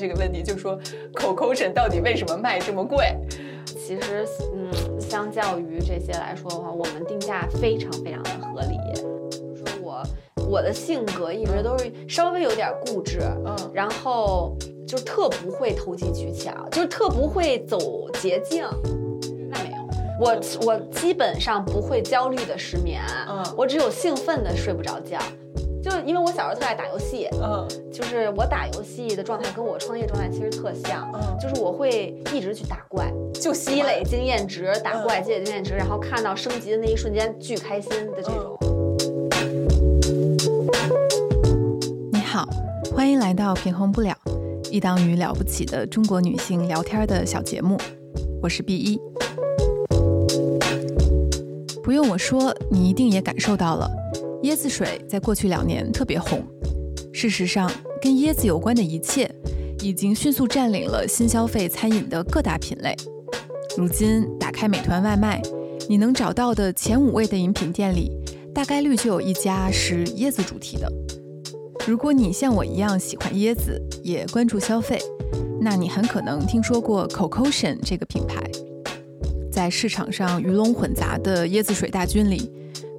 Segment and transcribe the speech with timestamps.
[0.00, 0.78] 这个问题，就说
[1.12, 3.14] 口口审到底为什么卖这么贵？
[3.66, 8.78] 其实，嗯，相较于这些来说的话，我们定价非常非常的合理。
[9.54, 10.02] 说我
[10.48, 14.56] 我的性格一直都是稍微有点固执，嗯，然后
[14.88, 18.64] 就是特不会投机取巧，就是特不会走捷径。
[19.50, 19.76] 那没有，
[20.18, 25.18] 我我基本上不会焦虑的失眠，嗯，我只有兴奋的睡不着觉。
[25.90, 38.56] 就因为我小时候特爱打游戏，嗯，就是我打游戏的状态跟我创业状态其实特像，嗯，就是我会一直去打怪，就积累经验值，打怪积累经验值，然后看到升级的那一瞬间巨开心的这种。
[42.12, 42.46] 你好，
[42.94, 44.16] 欢迎来到平衡不了，
[44.70, 47.76] 一档与了不起的中国女性聊天的小节目，
[48.40, 49.00] 我是 B 一。
[51.82, 53.90] 不用我说，你一定也感受到了。
[54.44, 56.42] 椰子水在过去两年特别红，
[57.12, 59.30] 事实上，跟椰子有关的一切
[59.82, 62.96] 已经迅速占领了新消费餐饮的各大品类。
[63.76, 65.42] 如今，打开美团外卖，
[65.90, 68.10] 你能找到的前五位的饮品店里，
[68.54, 70.90] 大概率就有一家是椰子主题的。
[71.86, 74.98] 如果你像我一样喜欢椰子，也关注消费，
[75.60, 78.42] 那你很可能听说过 Cocotion 这个品牌。
[79.52, 82.50] 在市场上鱼龙混杂的椰子水大军里。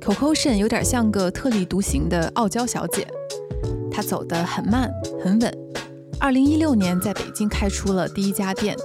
[0.01, 3.07] Cocotion 有点像个特立独行的傲娇小姐，
[3.91, 4.91] 她走得很慢
[5.23, 5.57] 很稳。
[6.19, 8.75] 二零一六年在北京开出了第一家店，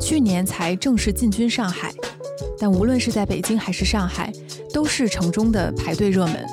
[0.00, 1.92] 去年才正式进军上海。
[2.58, 4.32] 但无论是在北京还是上海，
[4.72, 6.46] 都是城中的排队热门。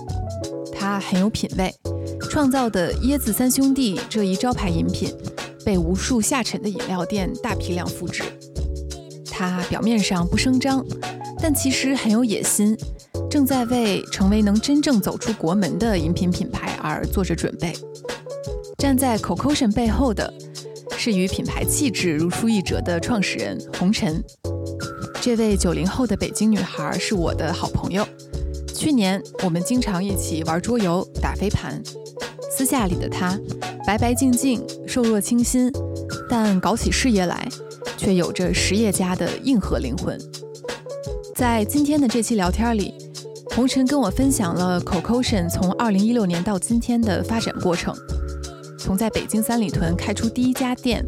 [0.74, 1.74] 她很有品味，
[2.30, 5.16] 创造的椰子三兄弟这一招牌饮品，
[5.66, 8.24] 被无数下沉的饮料店大批量复制。
[9.30, 10.86] 她表面上不声张，
[11.42, 12.78] 但其实很有野心。
[13.32, 17.72] 正在为成为能真正走出国门的饮品品牌而做着准备。
[18.78, 20.32] 站在 Cocotion 背后的，
[20.98, 24.22] 是与品牌气质如出一辙的创始人红尘。
[25.22, 28.06] 这位九零后的北京女孩是我的好朋友。
[28.76, 31.82] 去年我们经常一起玩桌游、打飞盘。
[32.52, 33.40] 私下里的她，
[33.88, 35.72] 白白净净、瘦弱清新，
[36.30, 37.48] 但搞起事业来，
[37.98, 40.20] 却有着实业家的硬核灵魂。
[41.34, 42.94] 在今天的这期聊天里。
[43.54, 47.94] 红尘跟我分享了 Cocotion 从2016年到今天的发展过程，
[48.80, 51.06] 从在北京三里屯开出第一家店，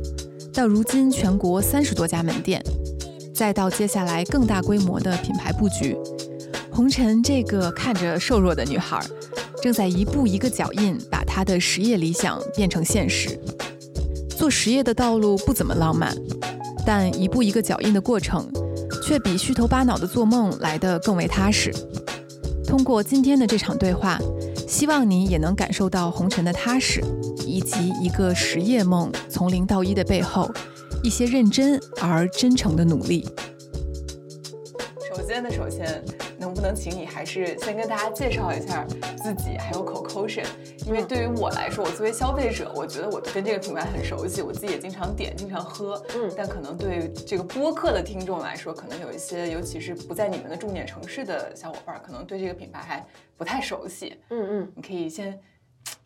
[0.53, 2.61] 到如今全国三十多家门店，
[3.33, 5.97] 再到接下来更大规模的品牌布局。
[6.69, 8.99] 红尘这个看着瘦弱的女孩，
[9.61, 13.39] 正在一步一个脚印把她的实业理想变成现实。
[14.37, 16.13] 做实业的道路不怎么浪漫，
[16.85, 18.51] 但一步一个脚印的过程，
[19.01, 21.73] 却比虚头巴脑的做梦来得更为踏实。
[22.73, 24.17] 通过今天的这场对话，
[24.67, 27.03] 希望你也能感受到红尘的踏实，
[27.45, 30.49] 以及一个实业梦从零到一的背后，
[31.03, 33.29] 一些认真而真诚的努力。
[35.15, 36.03] 首先呢首先。
[36.63, 38.85] 能请你还是先跟大家介绍一下
[39.21, 40.45] 自己，还有 Cocotion？
[40.87, 46.01] 因为对于我来说，我作为消费者，我觉得我跟这个品牌很熟悉，我自己也经常点、经常喝。
[46.15, 54.17] 嗯，但可能对这个播客的听众来说，可能有一些，尤其是不在你们的重点城市的小伙伴，可能对这个品牌还不太熟悉。
[54.29, 55.37] 嗯嗯，你可以先。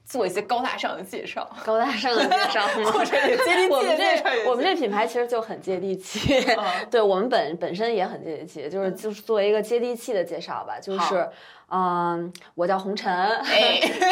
[0.08, 3.70] 做一些高大上的介绍，高大上的介绍， 或者接地气。
[3.70, 6.42] 我们这我们这品牌其实就很接地气，
[6.90, 11.30] 对我们本本身也很接地气，就是就是作为一个接地气的介绍吧，就是
[11.70, 13.30] 嗯，我叫红尘，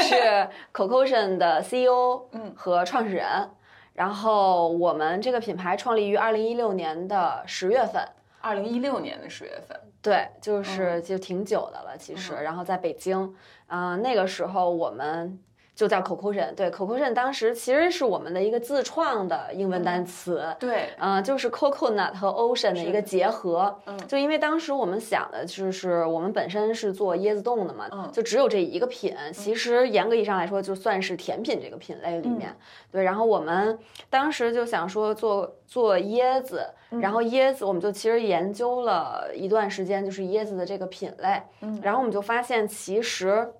[0.03, 2.27] 是 Cocotion 的 CEO
[2.57, 3.49] 和创始人，
[3.93, 8.05] 然后我们这个品牌创立于二零一六年的十月份，
[8.41, 13.33] 二零一六年的十月份，对，就是就挺久的了，其实，然后在北京，
[13.67, 15.39] 嗯，那个时候我们。
[15.75, 32.55] 就叫 Cocotion，对，Cocotion 当时其实是我们的一个自创的英文单词，对，嗯，就是 Coconut 和 Ocean 的一个结合，嗯，就因为当时我们想的就是我们本身是做椰子冻的嘛，嗯，就只有这一个品，其实严格意义上来说就算是甜品这个品类里面，
[32.89, 33.77] 对，然后我们
[34.09, 36.65] 当时就想说做做椰子，
[37.01, 43.51] 然后椰子我们就其实研究了一段时间，就是椰子的这个品类，嗯，然后我们就发现其实。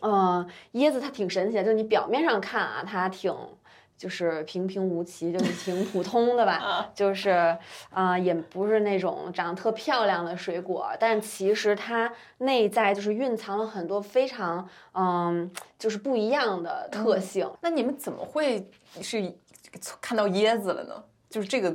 [0.00, 3.34] 嗯，椰子它挺神奇的，就你表面上看啊，它挺
[3.96, 7.56] 就是平平无奇，就是挺普通的吧， 就是
[7.90, 15.48] 啊，也不是那种长得特漂亮的水果，但其实它内在就是蕴藏了很多非常嗯，
[15.78, 17.48] 就是不一样的特性。
[17.60, 18.68] 那你们怎么会
[19.00, 19.32] 是
[20.00, 21.04] 看到椰子了呢？
[21.32, 21.74] 就是这个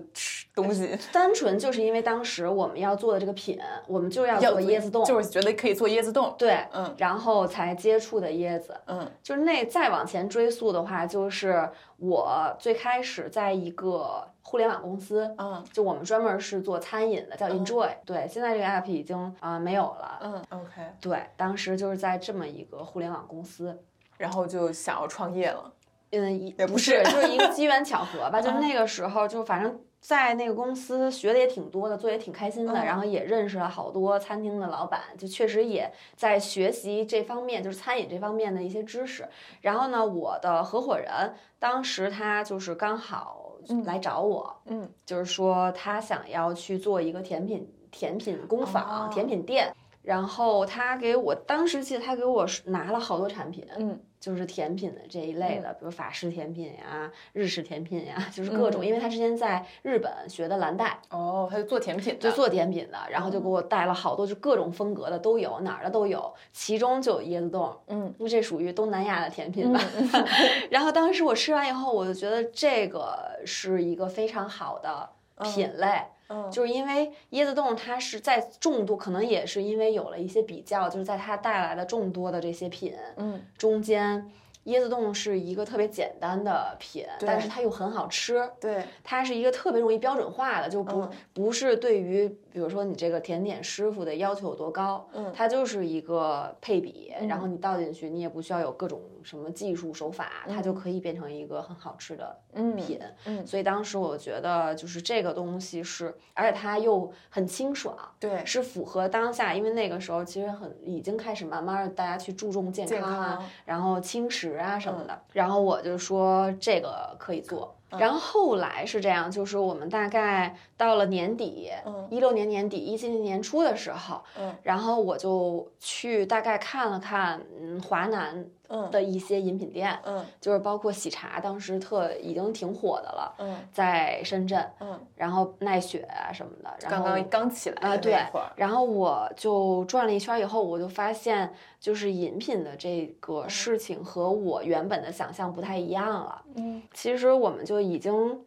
[0.54, 6.36] 东西， 单纯就是因为当时我们要做的这个品，我们就要做椰子冻，就是觉得可以做椰子冻。
[6.38, 11.68] 对，嗯，然后才接触的椰子，嗯，就是那再往前追溯的话，就是
[11.98, 17.90] 我最开始在一个互联网公司，嗯，就我们专门是做餐饮的，叫 Enjoy。
[18.06, 20.20] 对，现在这个 app 已经啊没有了。
[20.22, 20.82] 嗯，OK。
[21.02, 23.76] 对，当时就是在这么一个互联网公司，
[24.18, 25.74] 然后就想要创业了。
[26.12, 28.40] 嗯，也不是，就是一个机缘巧合吧。
[28.42, 39.28] 就是那个时候，就反正在那个公司学的也挺多的，做也挺开心的，然后也认识了好多餐厅的老板，就确实也在学习这方面，就是餐饮这方面的一些知识。
[39.62, 49.74] 然后呢，我的合伙人当时他就是刚好来找我，嗯，就是说他想要去做一个甜品甜品工坊、甜品店。
[50.08, 54.00] 然后他给我当时记得他给我拿了好多产品，嗯。
[54.20, 58.84] 就是甜品的这一类的，比如法式甜品呀、日式甜品呀，就是各种。
[58.84, 66.34] 因为他之前在日本学的蓝带，哦，他就做甜品的，就做甜品的，然后就给我带了好多，就各种风格的都有，哪儿的都有。
[66.52, 69.80] 其中就有椰子冻，嗯，因为这属于东南亚的甜品吧。
[70.72, 75.08] 然后当时我吃完以后，我就觉得这个是一个非常好的
[75.44, 76.02] 品类。
[76.30, 84.32] 嗯，就是因为椰子冻，它是在众多，可能也是因为有了一些比较，就是在它带来的众多的这些品，嗯，中间。
[84.66, 88.50] 椰子冻是一个特别简单的品，但是它又很好吃。
[88.60, 102.36] 对，它是一个特别容易标准化的，就不不是对于比如说你这个甜点师傅的要求有多高，嗯，它就是一个配比，然后你倒进去，你也不需要有各种什么技术手法，它就可以变成一个很好吃的
[102.76, 103.00] 品。
[103.26, 114.58] 嗯，所以当时我觉得就是这个东西是，而且它又很清爽，对，是符合当下，因为那个时候其实很已经开始慢慢的大家去注重健康啊，然后轻食。
[114.58, 121.70] 啊什么的，然后我就说这个可以做，然后后来是这样，就是我们大概到了年底，
[122.10, 128.46] 一六年年底，一七年年初的时候，嗯，然后我就去大概看了看，嗯，华南。
[128.92, 138.18] 的一些饮品店，嗯，就是包括喜茶，当时特已经挺火的了，嗯，在深圳，嗯，然后奈雪啊什么的，刚刚刚起来啊，对，
[138.56, 148.40] 然后我就转了一圈以后，我就发现，就是饮品的这个事情和我原本的想象不太一样了，嗯，其实我们就已经。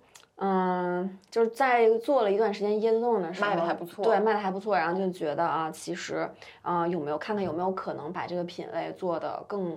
[0.43, 4.75] 嗯，就是在做了一段时间椰子冻的时候，卖的还不错，对，卖的还不错。
[4.75, 6.27] 然后就觉得啊，其实，
[6.63, 9.77] 啊，有没有看看有没有可能把这个品类做的更。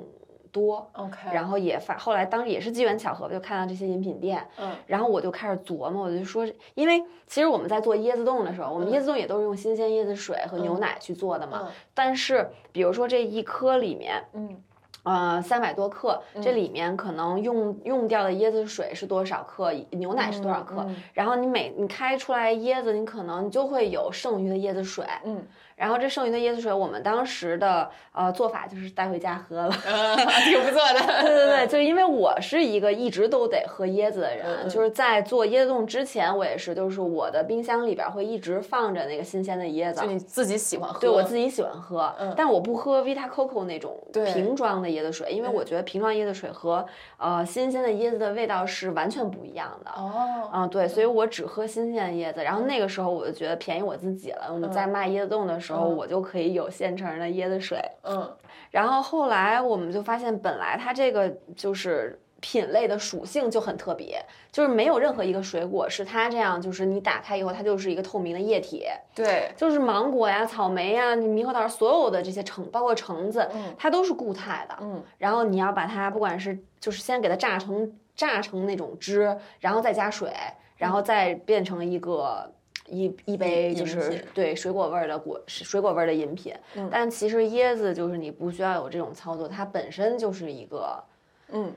[0.54, 14.62] 多，OK，然后也发，后来当时也是机缘巧合，就看到这些饮品店，嗯，然后我就开始琢磨，我就说，因为其实我们在做椰子冻的时候，我们椰子冻也都是用新鲜椰子水和牛奶去做的嘛，但是比如说这一颗里面，嗯，
[15.02, 25.44] 呃，三百多克，这里面可能用用掉的椰子水是多少克，牛奶是多少克，然后你每你开出来椰子，你可能就会有剩余的椰子水，嗯。
[25.75, 29.72] 然后这剩余的椰子水，我们当时的呃做法就是带回家喝了，
[30.46, 31.24] 挺不错的。
[31.24, 40.02] 对对对， 就因为我是一个一直都得喝椰子的人，就是在做椰子冻之前，我也是，就是我的冰箱里边会一直放着那个新鲜的椰子。
[40.02, 41.00] 就你自己喜欢喝？
[41.00, 43.98] 对我自己喜欢喝，但我不喝 Vita Coco 那种
[44.34, 46.86] 瓶装的椰子水，因为我觉得瓶装椰子水和
[47.18, 49.92] 呃新鲜的椰子的味道是完全不一样的。
[49.92, 52.44] 哦，嗯，对，所以我只喝新鲜的椰子。
[52.44, 55.93] 然后那个时候我就觉得便宜我自己了，我们在卖椰子冻的时候。
[55.93, 58.36] 我就可以有现成的椰子水，嗯，
[58.72, 64.20] 然后后来我们就发现，本来它这个就是品类的属性就很特别，
[64.51, 80.34] 就是没有任何一个水果是它这样，就是你打开以后它就是一个透明的液体，对，就是芒果呀、草莓呀、猕猴桃，所有的这些橙，包括橙子，它都是固态的，嗯，然后你要把它不管是就是先给它榨成榨成那种汁，然后再加水，
[80.75, 82.51] 然后再变成一个。
[82.88, 86.54] 一一杯就是对水果味儿的果水果味儿的饮品，
[86.92, 91.04] 但其实椰子就是你不需要有这种操作，它本身就是一个
[91.50, 91.74] 嗯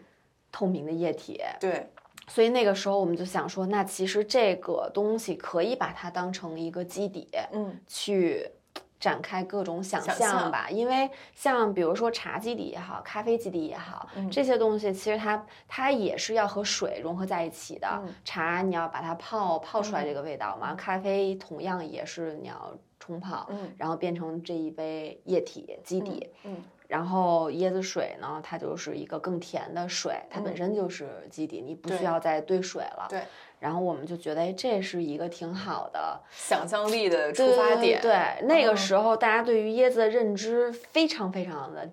[0.51, 1.41] 透明的液体。
[1.61, 1.87] 对，
[2.29, 8.51] 所以那个时候我们就想说，那其实这个东西可以把它当成一个基底，嗯，去。
[8.99, 18.03] 展开各种想象吧，因为像比如说茶基底也好，咖啡基底也好，这些东西其实它它也是要和水融合在一起的。
[18.25, 26.31] 茶你要把它泡泡出来这个味道嘛，咖啡同样也是你要冲泡，然后变成这一杯液体基底。
[26.45, 26.57] 嗯，
[26.89, 33.07] 然后椰子水呢，它就是一个更甜的水，它本身就是基底，你不需要再兑水了。
[33.11, 33.23] 对。
[33.59, 38.01] 然后我们就觉得，哎，这是一个挺好的想象力的出发点。
[38.01, 41.91] 对，那个时候大家对于椰子的认知非常非常的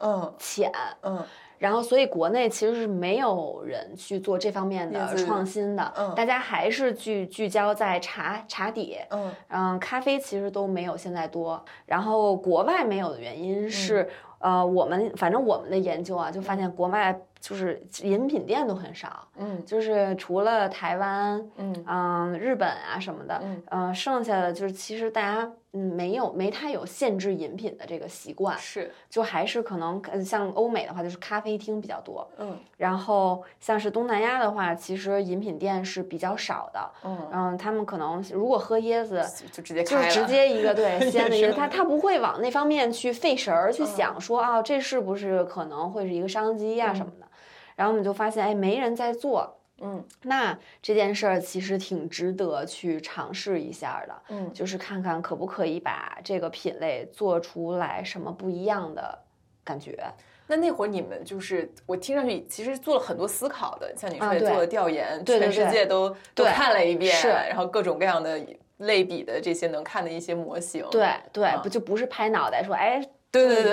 [0.00, 1.24] 嗯浅，嗯。
[1.58, 11.64] 然后所以国内其实是没有人去做这方面的创新的，嗯，大家还是聚聚焦在茶茶底，嗯嗯，咖啡其实都没有现在多。
[11.86, 14.10] 然后国外没有的原因是，
[14.42, 17.18] 呃，我们反正我们的研究啊，就发现国外。
[17.42, 21.84] 就是饮品店都很少，嗯，就是除了台湾，嗯。
[21.88, 37.18] 嗯，日本啊什么的，嗯，呃，剩下的就是其实大家嗯没有没太有限制饮品的这个习惯，是，就还是可能像欧美的话就是咖啡厅比较多，嗯，然后像是东南亚的话，其实饮品店是比较少的，嗯。
[37.32, 39.20] 嗯，他们可能如果喝椰子
[39.50, 44.20] 就直接就是直接一个对 鲜的椰子，他他不会往那方面去费神儿去想。
[44.20, 47.26] 说啊这是不是可能会是一个商机呀什么的。
[47.74, 59.18] 然后我们就发现，哎，没人在做，嗯，那这件事儿其实挺值得去尝试一下的，嗯，就是看看可不可以把这个品类做出来什么不一样的
[59.64, 59.98] 感觉。
[60.46, 68.38] 那那会儿你们就是我听上去其实做了很多思考的，像你说的做了调研，全世界都都看了一遍，是然后各种各样的
[68.76, 73.02] 类比的这些能看的一些模型，对对，嗯不就不是拍脑袋说，哎。
[73.32, 73.64] 对对对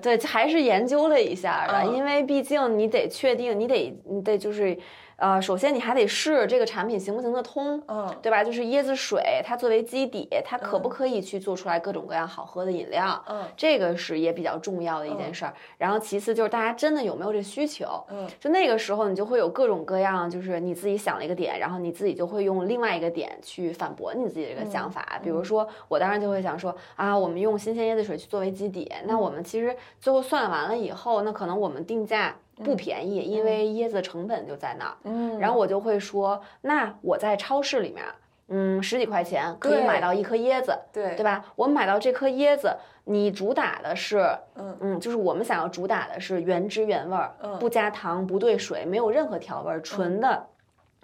[0.00, 0.16] 对。
[0.16, 1.96] 对，还是研究了一下的，嗯。
[1.96, 4.78] 因为毕竟你得确定，你得你得就是，
[5.18, 8.44] 呃，首先你还得试这个产品行不行得通，嗯对吧？
[8.44, 13.20] 就是椰子水，它作为基底，它可不可以去做出来各种各样好喝的饮料？
[13.28, 15.52] 嗯这个是也比较重要的一件事儿。
[15.76, 18.04] 然后其次就是大家真的有没有这需求？
[18.10, 25.18] 嗯就那个时候你就会有各种各样，就是你自己想了一个点，然后你自己就会用另外一个点去反驳你自己这个想法。
[25.20, 32.36] 比如说，我当然就会想说啊，我们用新鲜椰子水去作为基底，那我们其实最后算完了以后，那可能我们定价。
[32.64, 34.96] 不便宜，因为椰子成本就在那儿。
[35.04, 38.04] 嗯，然后我就会说，那我在超市里面，
[38.48, 41.44] 嗯，十几块钱可以买到一颗椰子，对对吧？
[41.56, 44.18] 我买到这颗椰子，你主打的是，
[44.56, 50.46] 嗯嗯，就是我们想要主打的是原汁原味儿，嗯不加糖，不兑水，没有任何调味儿，纯的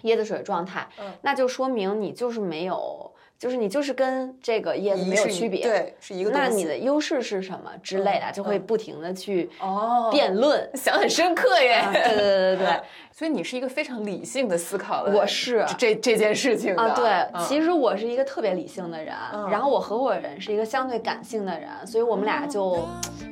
[0.03, 3.11] 椰子水状态，嗯那就说明你就是没有，
[3.45, 5.61] 就是你就是跟这个叶子没有区别，。
[5.61, 6.31] 对，是一个。
[6.31, 10.67] 那你的优势是什么之类的，嗯就会嗯不停的去哦辩论。
[10.73, 11.73] 想很深刻耶。
[11.73, 12.79] 啊对对对对对，
[13.13, 22.79] 所以你是一个非常理性的思考的，我是这这件事情的啊，对，嗯其实我是一个特别理性的人，嗯然后我合伙人是一个相对感性的人，所以我们俩就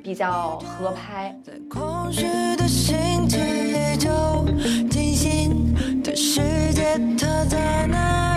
[0.03, 1.35] 比较合拍。
[1.43, 4.11] 在空虚的星期里，就
[6.03, 6.39] 的世
[6.71, 8.32] 界，它在哪？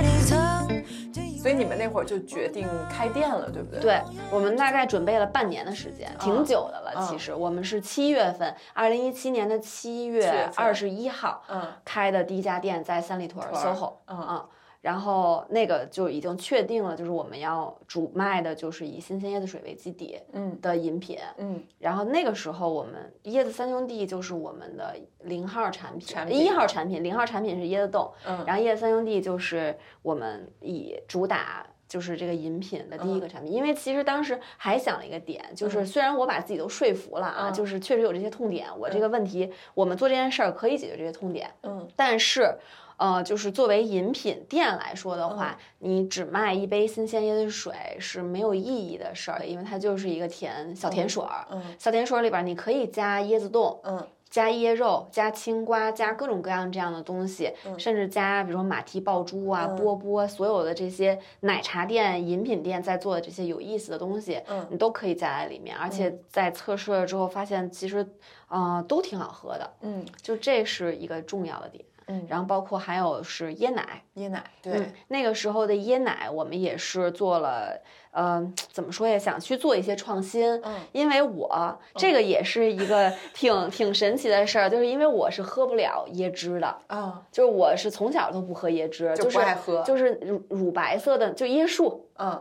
[1.37, 4.00] 所以你们那会儿就决定开店了，对不对？，对
[4.31, 6.93] 我们大概准备了半年的时间，挺久的了。
[6.97, 13.93] 嗯其实我们是七月份，二零一七年的七月二十一号嗯开的第一家店，在三里屯 SOHO。
[14.07, 14.45] 嗯嗯，
[14.87, 21.19] 然后那个就已经确定了，就是我们要主卖的就是以新鲜椰子水为基底嗯的饮品。
[21.38, 31.66] 嗯然后那个时候，我们椰子三兄弟就是我们的零号产品，一号产品，零号产品是椰子冻，嗯，然后椰子三兄弟就是我们以主打。
[31.88, 42.59] 就是这个饮品的第一个产品，因为其实当时还想了一个点，就是嗯虽然我把自己都说服了啊，嗯就是确实有这些痛点，我这个问题，我们做这件事儿可以解决这些痛点，嗯但是，
[42.96, 51.46] 呃，就是作为饮品店来说的话，你只卖一杯新鲜椰子水是没有意义的事儿，因为它就是一个甜小甜水儿。
[51.50, 65.76] 嗯小甜水儿里边儿你可以加椰子冻，嗯加椰肉，加青瓜，加各种各样这样的东西，甚至加比如说马蹄爆珠啊、嗯波波，所有的这些奶茶店、饮品店在做的这些有意思的东西，嗯你都可以加在里面。
[65.76, 68.06] 而且在测试了之后，发现其实，
[68.48, 69.72] 呃，都挺好喝的。
[69.82, 71.84] 嗯就这是一个重要的点。
[72.06, 74.72] 嗯，然后包括还有是椰奶，椰奶，对。
[74.75, 77.76] 嗯，，那个时候的椰奶我们也是做了，
[78.12, 79.18] 呃，怎么说呀？
[79.18, 80.75] 想去做一些创新，嗯。
[80.92, 89.82] 因为我这个也是一个 挺挺神奇的事儿，就是因为我是喝不了椰汁的，啊，就是我是从小都不喝椰汁，就不爱喝。
[89.82, 92.08] 就是乳乳白色的，就椰树。
[92.18, 92.40] 嗯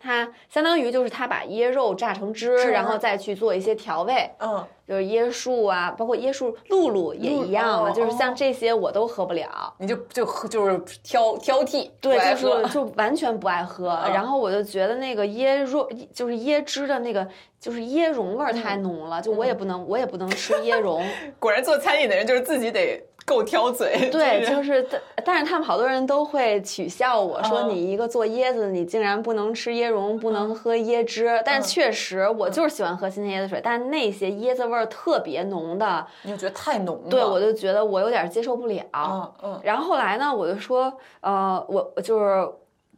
[0.00, 9.74] 它相当于就是它把椰肉榨成汁，然后再去做一些调味，嗯，就是椰树啊，包括椰树露露也一样就是像哦这些我都喝不了。
[9.78, 17.26] 你就就喝就是挑挑剔，对，就是就完全不爱喝，嗯然后我就觉得那个椰肉就是椰汁的那个
[17.58, 21.04] 就是椰蓉味太浓了，就我也不能我也不能吃椰蓉。
[21.40, 27.70] 果然做餐饮的人就是自己得 够挑嘴，对，就是但但是他们好多人都会取笑我说嗯。
[27.70, 31.42] 你一个做椰子，你竟然不能吃椰蓉，不能喝椰汁。
[31.44, 38.84] 但是确实我就是喜欢喝新鲜椰子水，但是那些椰子味儿特别浓的，你就觉得太浓了，对我就觉得我有点接受不了。
[38.94, 39.60] 嗯嗯。
[39.64, 42.48] 然后后来呢，我就说，呃，我我就是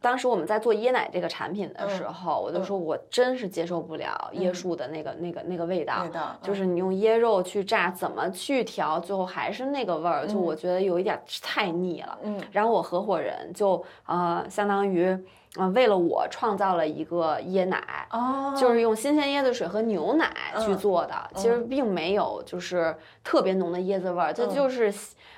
[0.01, 6.07] 当时我们在做椰奶这个产品的时候，我就说我真是接受不了椰树的那个、那个、那个味道，
[6.41, 12.17] 就是你用椰肉去榨，怎么去调，最后还是那个味儿，就我觉得有一点太腻了。
[12.23, 15.17] 嗯然后我合伙人就呃，相当于
[15.55, 18.07] 呃，为了我创造了一个椰奶。
[18.11, 20.25] 哦就是用新鲜椰子水和牛奶
[20.59, 24.91] 去嗯做的，其实并没有就是特别浓的椰子味儿，它嗯就是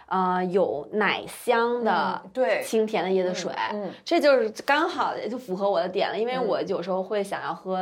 [0.08, 7.78] 呃有奶香的嗯对清甜的椰子水，嗯这就是刚好就符合我的点了，因为嗯我有时候会想要喝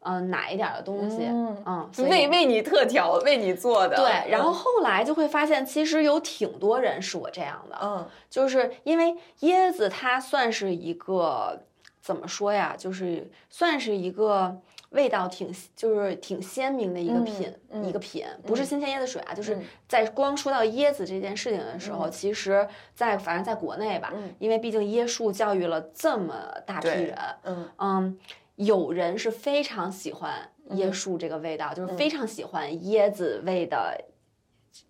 [0.00, 3.96] 嗯、呃奶一点儿的东西，嗯为为你特调，为你做的。
[3.96, 11.62] 对，然后嗯后来就会发现，其实有挺多人是我这样的，嗯就是因为椰子它算是一个
[12.02, 19.62] 怎么说呀，就是算是一个味道挺就是挺鲜明的一个品、嗯一个品，不是新鲜椰子水啊，就是嗯。
[19.88, 22.10] 在光说到椰子这件事情的时候，嗯。
[22.10, 24.34] 其实在反正在国内吧，嗯。
[24.40, 26.34] 因为毕竟椰树教育了这么
[26.66, 28.18] 大批人，嗯嗯，
[28.56, 33.96] 有人是非常喜欢椰嗯树这个味道，就是非常喜欢椰子味的。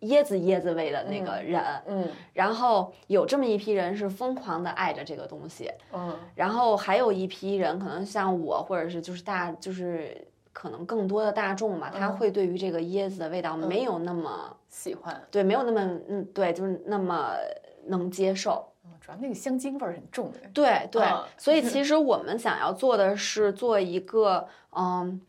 [0.03, 15.21] 椰子椰子味的那个人，嗯然后有这么一批人是疯狂的爱着这个东西，嗯然后还有一批人可能像我，或者是就是大就是可能更多的大众吧，他嗯会对于这个椰子的味道没有那么、喜欢。
[15.31, 17.35] 对，没有那么嗯对，就是那么
[17.87, 18.65] 能接受。
[18.85, 20.39] 嗯主要那个香精味儿很重的。
[20.55, 24.47] 对对，嗯 所以其实我们想要做的是做一个
[24.77, 25.21] 嗯。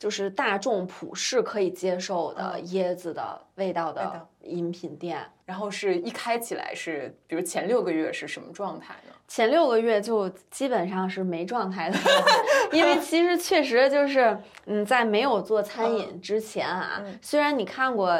[0.00, 2.66] 就是大众普世可以接受的嗯。
[2.68, 9.14] 椰子的味道的饮品店，然后是一开起来是，比如前六个月是什么状态呢？
[9.28, 11.98] 前六个月就基本上是没状态的，
[12.72, 17.18] 因为其实确实就是，嗯，在没有做餐饮之前啊，嗯。
[17.20, 18.10] 虽然你看过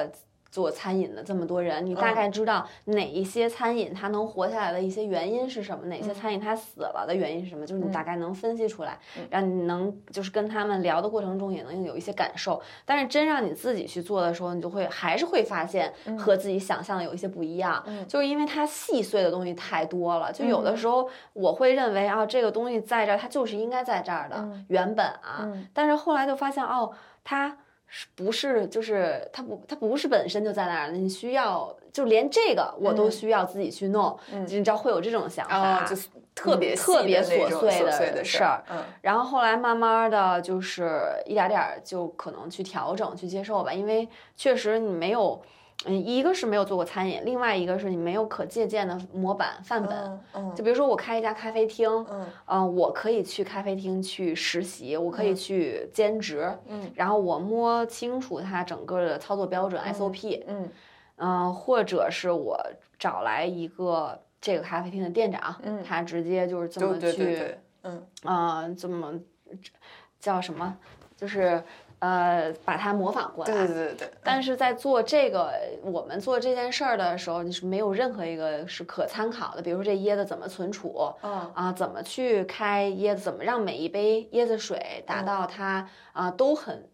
[0.50, 2.14] 做餐饮的这么多人，你大嗯。
[2.14, 8.98] 概知道哪一些餐饮它能活下来的一些原因是什么，哪些餐饮它死了的原因是什么，就是你大概能分析出来，
[9.30, 12.60] 让你能就是跟他们聊的过程中也能有一些感受。
[12.84, 20.32] 但是真让你自己去做的时候，你就会还是会发现和自己想象的有一些不一样，就是因为它细碎的东西太多了。
[20.32, 26.92] 就有的时候我会认为啊，这个东西在这儿，它就是应该在这儿的、原本啊，但是后来就发现哦，
[27.22, 27.56] 它。
[27.92, 38.62] 是不是就是它不它不是本身就在那儿的，你需要就连这个我都需要自己去弄，你知道会有这种想法，啊，就是特别特别琐碎的事儿。
[38.70, 45.42] 嗯然后后来慢慢的就是一点点儿就可能去调整、去接受吧，因为确实你没有，
[45.86, 49.96] 嗯，一个是没有做过餐饮，另外一个是你没有可借鉴的模板范本。
[49.96, 60.68] 嗯嗯就比如说我开一家咖啡厅，嗯嗯、我可以去咖啡厅去实习，我可以去兼职，嗯然后我摸清楚它整个的操作标准、SOP，嗯
[61.16, 62.58] 嗯、或者是我
[62.98, 69.14] 找来一个这个咖啡厅的店长，嗯他直接就是这么去，对对对对，嗯呃，这么
[70.18, 70.76] 叫什么？
[71.16, 71.62] 就是
[72.00, 73.52] 呃，把它模仿过来。
[73.52, 79.62] 对对对但是在做这个，我们做这件事儿的时候，你是没有任何一个是可参考的。
[79.62, 86.88] 比如说这椰子怎么存储，嗯啊，怎么去开椰子，怎么让每一杯椰子水达到它啊都很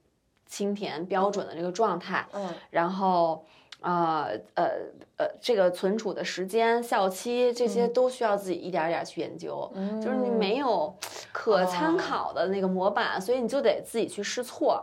[0.46, 3.44] 清甜标准的这个状态，嗯然后。
[3.82, 4.70] 呃呃
[5.16, 10.92] 呃，这个存储的时间、效期这些都需要自己一点儿点儿去研究，嗯就是你没有
[11.30, 14.82] 可参考的那个模板，所以你就得自己去试错。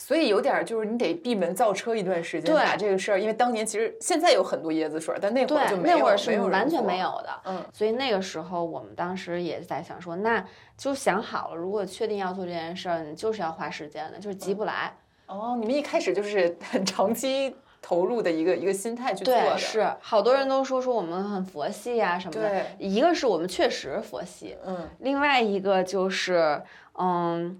[0.00, 7.40] 所以有点儿就是你得闭门造车一段时间，对把这个事儿，因为当年其实现在有很多椰子水儿，但那会儿就，没有，那会儿是没有完全没有的。
[7.44, 10.42] 嗯所以那个时候我们当时也在想说，那
[10.74, 14.90] 就想好了，如果确定要做这件事儿，你就是要花时间的，就是急不来。
[15.26, 22.48] 哦，你们一开始就是很长期投入的一个一个心态去做的，是好多人都说说我们很佛系呀、什么的。
[22.48, 26.60] 对一个是我们确实佛系，嗯另外一个就是，
[26.98, 27.56] 嗯，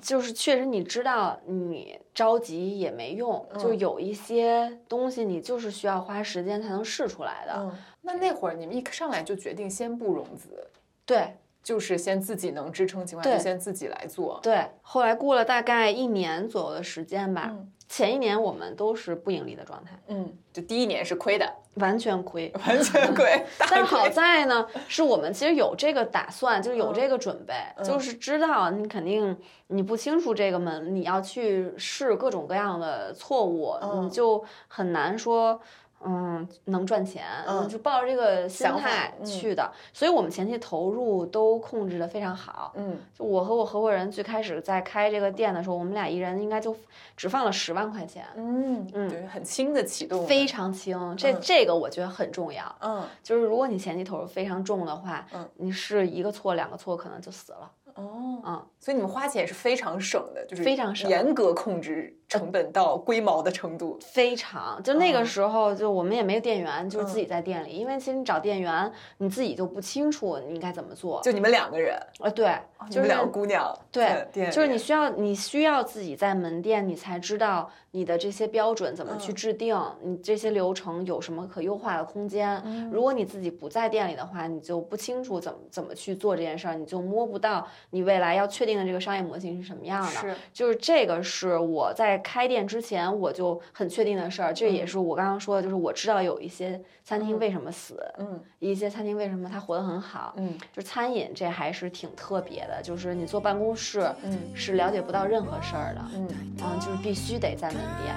[0.00, 7.54] 就是确实你知道你着急也没用，就嗯有一些东西你就是需要花时间才能试出来的。
[7.56, 7.72] 嗯。
[8.00, 10.66] 那那会儿你们一上来就决定先不融资，
[11.04, 14.40] 对就是先自己能支撑情况下就先自己来做。
[14.42, 22.50] 对，后来过了大概一年左右的时间吧，嗯前一年我们都是不盈利的状态，嗯，就第一年是亏的，完全亏。
[22.66, 23.44] 完全亏。
[23.60, 27.52] 大但好在呢，是我们其实有这个打算，就是有嗯这个准备，
[27.84, 35.60] 就是知道你肯定你不清楚这个门，你要去试各种各样的错误，嗯你就很难说。
[36.04, 42.72] 嗯，能赚钱，嗯就抱着这个心想法态嗯去的，所以我们前期投入都控制的非常好。
[42.74, 46.76] 嗯就我和我合伙人最开始在开这个店的时候，我们俩一人应该就
[47.16, 51.14] 只放了十万块钱，嗯嗯对，很轻的启动，非常轻。
[51.16, 57.70] 这嗯这个我觉得很重要，嗯就是如果你前期投入非常重的话，嗯你是一个错两个错可能就死了。
[57.94, 63.98] 哦，嗯，所以你们花钱也是非常省的，就是非常省严格控制成本到龟毛的程度。
[64.00, 71.20] 非常，就那个嗯时候，就我们也没有店员，就是自己在店里，因为其实你找店员，你自己就不清楚你应该怎么做。
[71.22, 72.56] 就你们两个人，呃，对，
[72.90, 82.60] 就是两个姑娘，对，就是你需要你需要自己在门店，你才知道你的这些标准怎么去嗯制定，你这些流程有什么可优化的空间。
[82.64, 90.10] 嗯如果你自己不在店里的话，你就不清楚怎么怎么去做这件事儿，你就摸不到你未来要确定的这个商业模型是什么样的。
[90.10, 106.28] 是就是这个是我在开店之前我就很确定的事儿，这也嗯是我刚刚说的，就是我知道有一些餐厅嗯为什么死，嗯一些餐厅为什么它活得很好，嗯就餐饮这还是挺特别的，就是你坐办公室嗯是了解不到任何事儿的，嗯，
[106.62, 108.14] 嗯，就是必须得在门店。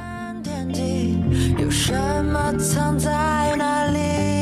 [1.60, 1.93] 有什
[2.25, 4.34] 么藏在哪里？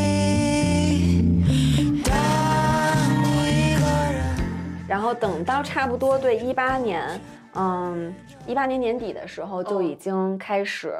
[4.94, 7.20] 然后等到差不多对一八年，
[7.56, 8.14] 嗯，
[8.46, 10.94] 一八年年底的时候就嗯已经开始，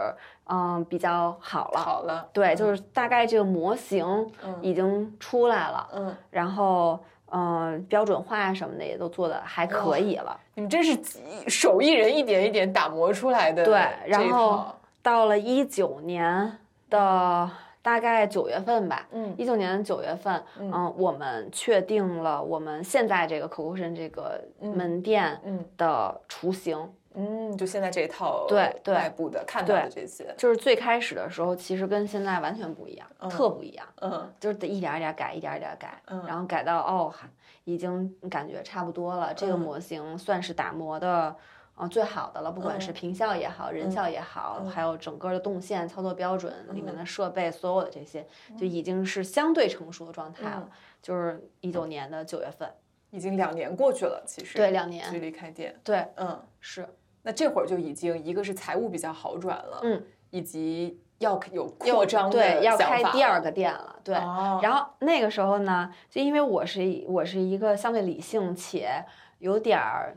[0.46, 1.80] 嗯，比较好了。
[1.80, 4.04] 好了，对，就是大概这个模型
[4.44, 4.56] 嗯。
[4.64, 10.36] 已经出来了，嗯，然后嗯，标准化什么的也都做的还可以了。
[10.56, 11.00] 你们真是
[11.48, 14.66] 手艺人一点一点打磨出来的对，然后
[15.04, 16.52] 到了一九年
[16.90, 17.48] 的
[17.84, 26.92] 大概九月份吧，嗯一九年九月份，嗯嗯，我们确定了我们现在这个 Cocotion 这个嗯门店嗯的雏形。
[27.16, 37.14] 嗯，就现在这一套对对外部的看到的这些，就是最开始的时候，其实跟现在完全不一样，嗯特不一样，嗯就是得一点儿一点儿改，一点儿一点儿改，嗯然后改到哦，
[37.66, 41.36] 已经感觉差不多了，这个嗯模型算是打磨的。
[41.84, 44.70] 呃，最好的了，不管是平效也好，人效也好，嗯。
[44.70, 46.98] 还有整个的动线操作标准里面嗯。
[46.98, 48.26] 的设备，所有的这些，
[48.58, 50.64] 就已经是相对成熟的状态了。
[50.64, 50.72] 嗯。
[51.02, 52.70] 就是一九年的九月份，
[53.12, 56.88] 已经两年过去了，其实对，两年，距离开店，对，嗯，是。
[57.24, 64.16] 那这会儿就已经一个是财务比较好转了，嗯，以及要有又扩张的对，要开第二个店了，对。
[64.16, 64.60] 哦。
[64.64, 69.06] 然后那个时候呢，就因为我是一我是一个相对理性且
[69.44, 70.16] 有点儿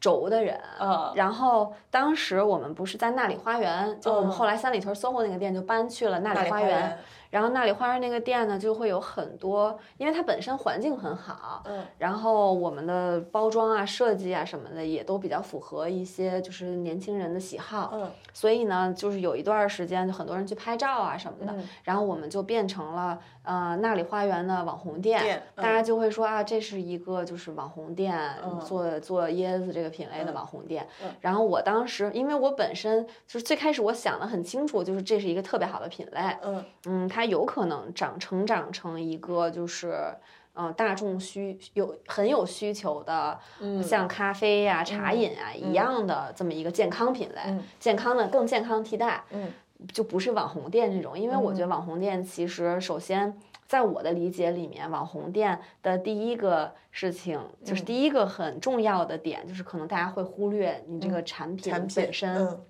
[0.00, 1.12] 轴的人，嗯。
[1.14, 4.32] 然后当时我们不是在那里花园，就我们嗯。
[4.32, 6.98] 后来三里屯 SOHO 那个店就搬去了那那里花园园，
[7.32, 28.14] 然后那里花园那个店呢就会有很多，因为它本身环境很好，嗯然后我们的包装啊、设计啊什么的也都比较符合一些就是年轻人的喜好，嗯所以呢，就是有一段时间就很多人去拍照啊什么的，嗯然后我们就变成了呃那里花园的网红店，店大家就会说啊，这是一个就是网红店，
[28.44, 30.86] 嗯做做椰子这个品类的嗯网红店。
[31.02, 40.14] 嗯然后我当时因为我本身就是最开始我想的很清楚，就是这是一个特别好的品类，嗯嗯，它有可能长成长成一个就是。
[40.54, 45.70] 嗯，大众需有很有需求的，嗯像咖啡呀、茶饮啊、嗯。
[45.70, 49.50] 一样的这么一个健康品类，嗯健康的更健康替代，嗯
[49.94, 53.34] 就不是网红店这种，因为我觉得网红店其实首先
[53.66, 57.86] 在我的理解里面，网红店的第一个事情就是嗯。
[57.86, 62.60] 第一个很重要的点，就是可能大家会忽略你这个产品本身，嗯。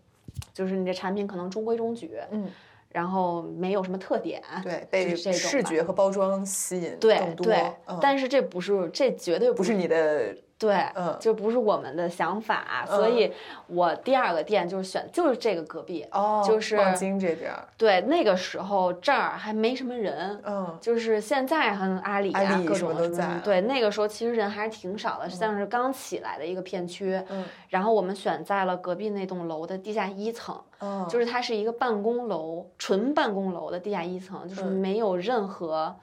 [0.54, 2.48] 就是你的产品可能中规中矩，嗯，
[2.92, 13.32] 然后没有什么特点，对，被这种视觉和包装吸引对更多，对，嗯但是这不是，这绝对不是你的，对，嗯就不是我们的想法，所以
[13.66, 27.20] 我第二个店就是选就是这个隔壁，哦，就是望京这边儿，对，那个时候这儿还没什么人，嗯就是现在和阿里啊阿里各种都在对，那个时候其实人还是挺少的，像是刚起来的一个片区。
[27.30, 34.72] 嗯然后我们选在了隔壁那栋楼的地下一层，嗯，就是它是一个办公楼，纯办公楼的地下一层，就是嗯。
[34.72, 35.94] 没有任何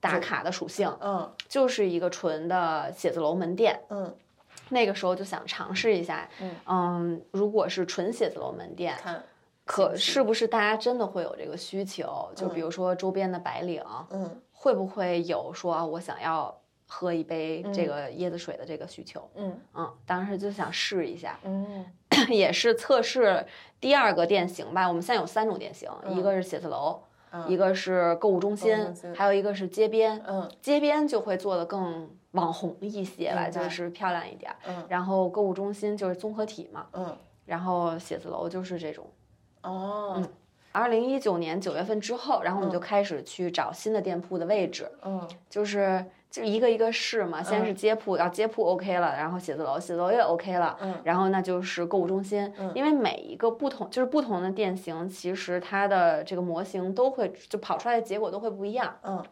[0.00, 3.80] 打卡的属性，嗯就是一个纯的写字楼门店。
[3.90, 4.14] 嗯。
[4.68, 6.54] 那个时候就想尝试一下，嗯。
[6.66, 8.96] 嗯，如果是纯写字楼门店，
[9.64, 12.30] 可是不是大家真的会有这个需求？
[12.34, 14.40] 就比嗯如说周边的白领，嗯。
[14.52, 16.56] 会不会有说啊我想要
[16.86, 17.88] 喝一杯这嗯。
[17.88, 19.28] 个椰子水的这个需求？
[19.34, 19.58] 嗯。
[19.74, 21.84] 嗯，当时就想试一下，嗯
[22.30, 23.44] 也是测试
[23.80, 24.86] 第二个店型吧。
[24.86, 27.00] 我们现在有三种店型，一嗯个是写字楼，
[27.32, 28.76] 嗯一个是购物中心，
[29.14, 30.22] 还有一个是街边。
[30.26, 34.56] 嗯街边就会做的更网红一些吧，就是漂亮一点儿。
[34.68, 39.04] 嗯然后购物中心就是综合体嘛，嗯然后写字楼就是这种。
[39.62, 40.28] 哦嗯。
[40.74, 58.94] 二零一九年九月份之后，然后我们就开始去找新的店铺的位置，嗯就是就一个一个试嘛，先是街铺，然后街铺 OK 了，然后写字楼，写字楼也 OK 了，嗯然后那就是购物中心，因为每一个不同就是不同的店型，其实它的这个模型都会就跑出来的结果都会不一样。
[59.02, 59.22] 嗯。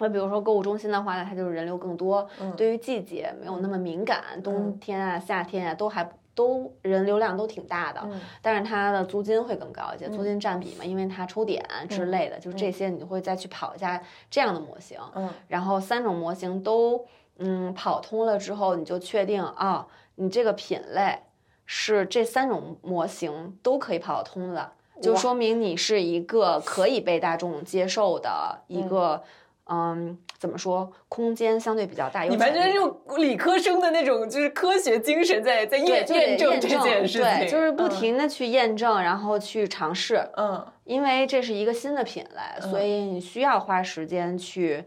[0.00, 2.52] 那比如说购物中心的话呢，它就是人流更多，嗯。
[2.56, 17.04] 对于季节没有那么敏感，冬天啊、夏天啊都还都人流量都挺大的，嗯但是它的租金会更高一些，租金占比嘛，因为它抽点之类的，就是这些你会再去跑一下这样的模型，嗯然后三种模型都
[17.38, 21.18] 嗯跑通了之后，你就确定啊，你这个品类
[21.66, 24.70] 是这三种模型都可以跑得通的，
[25.02, 29.24] 就说明你是一个可以被大众接受的一个。
[29.68, 30.90] 嗯，怎么说？
[31.08, 40.28] 空间相对比较大，你完全是用理科生的那种就是科学精神在在，验验证这件事情，对，就是不嗯停的去验证，然后去尝试。
[40.36, 44.84] 嗯因为这是一个新的品类，所以你需要花时间去。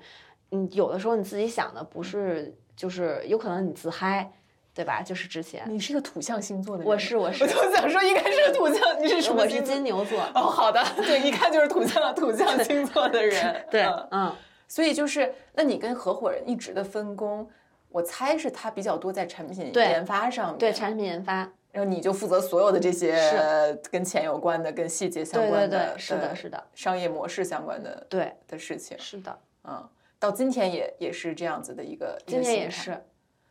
[0.54, 4.30] 嗯，有的时候你自己想的不是，就是有可能你自嗨，
[4.74, 5.02] 对吧？
[5.02, 9.62] 就是之前你是个土象星座的人，我是我是我就想说应该是个土象，你是什么我是？
[9.62, 14.36] 金牛座，哦，好的，对，一看就是土象土象星座的人，对，嗯嗯，
[14.72, 17.46] 所以就是，那你跟合伙人一直的分工，
[17.90, 21.40] 我猜是他比较多在产品研发上面，对，产品研发，
[21.74, 29.86] 然后你就负责所有的这些呃跟钱有关的、跟细节相对对关的、对，是的，是的，商业模式相关的对，的事情，是的，嗯，
[30.18, 32.98] 到今天也也是这样子的一个，一个今天也是，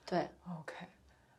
[0.06, 0.20] 对
[0.58, 0.74] ，OK，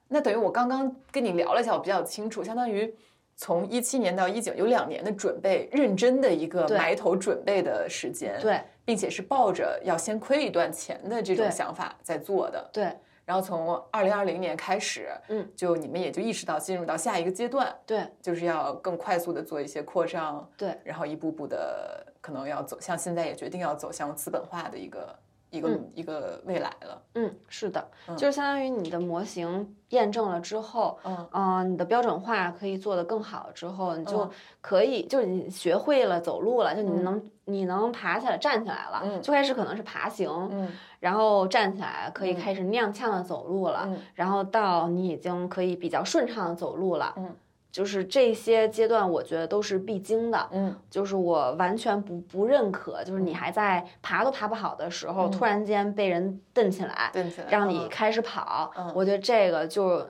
[0.07, 2.93] 那等于我刚刚跟你聊了一下，我比较清楚，相当于
[3.35, 12.69] 从一七年到一九有两年的准备，认真的一个埋头准备的时间，，对，并且是抱着要先亏一段钱的这种想法在做的。
[12.73, 25.17] 对，然后从二零二零年开始，嗯，就你们也就意识到进入到下一个阶段，对，就是要更快速的做一些扩张，对，然后一步步的可能要走向现在也决定要走向资本化的一个
[25.51, 25.89] 一个、嗯。
[25.93, 27.01] 一个未来了。
[27.15, 28.17] 嗯，是的，嗯。
[28.17, 31.29] 就是相当于你的模型验证了之后，嗯。
[31.33, 34.29] 嗯、你的标准化可以做得更好之后，你就嗯。
[34.61, 37.03] 可以，就是你学会了走路了，就你嗯。
[37.03, 39.01] 能、你能爬起来站起来了。
[39.05, 39.21] 嗯。
[39.21, 40.71] 最开始可能是爬行，嗯。
[40.99, 42.35] 然后站起来可以嗯。
[42.35, 43.99] 开始踉跄的走路了，嗯。
[44.15, 47.13] 然后到你已经可以比较顺畅的走路了。
[47.17, 47.35] 嗯
[47.71, 50.49] 就是这些阶段，我觉得都是必经的。
[50.51, 50.75] 嗯。
[50.89, 55.31] 就是我完全不不认可，就是你还在爬都爬不好的时候，嗯。
[55.31, 57.89] 突然间被人蹬起来，蹬起来让你嗯。
[57.89, 58.91] 开始跑，嗯。
[58.93, 60.05] 我觉得这个就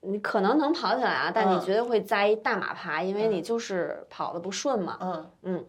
[0.00, 1.60] 你可能能跑起来啊，但你嗯。
[1.60, 3.32] 绝对会栽一大马趴，因为嗯。
[3.32, 4.98] 你就是跑的不顺嘛。
[5.00, 5.30] 嗯。
[5.42, 5.66] 嗯，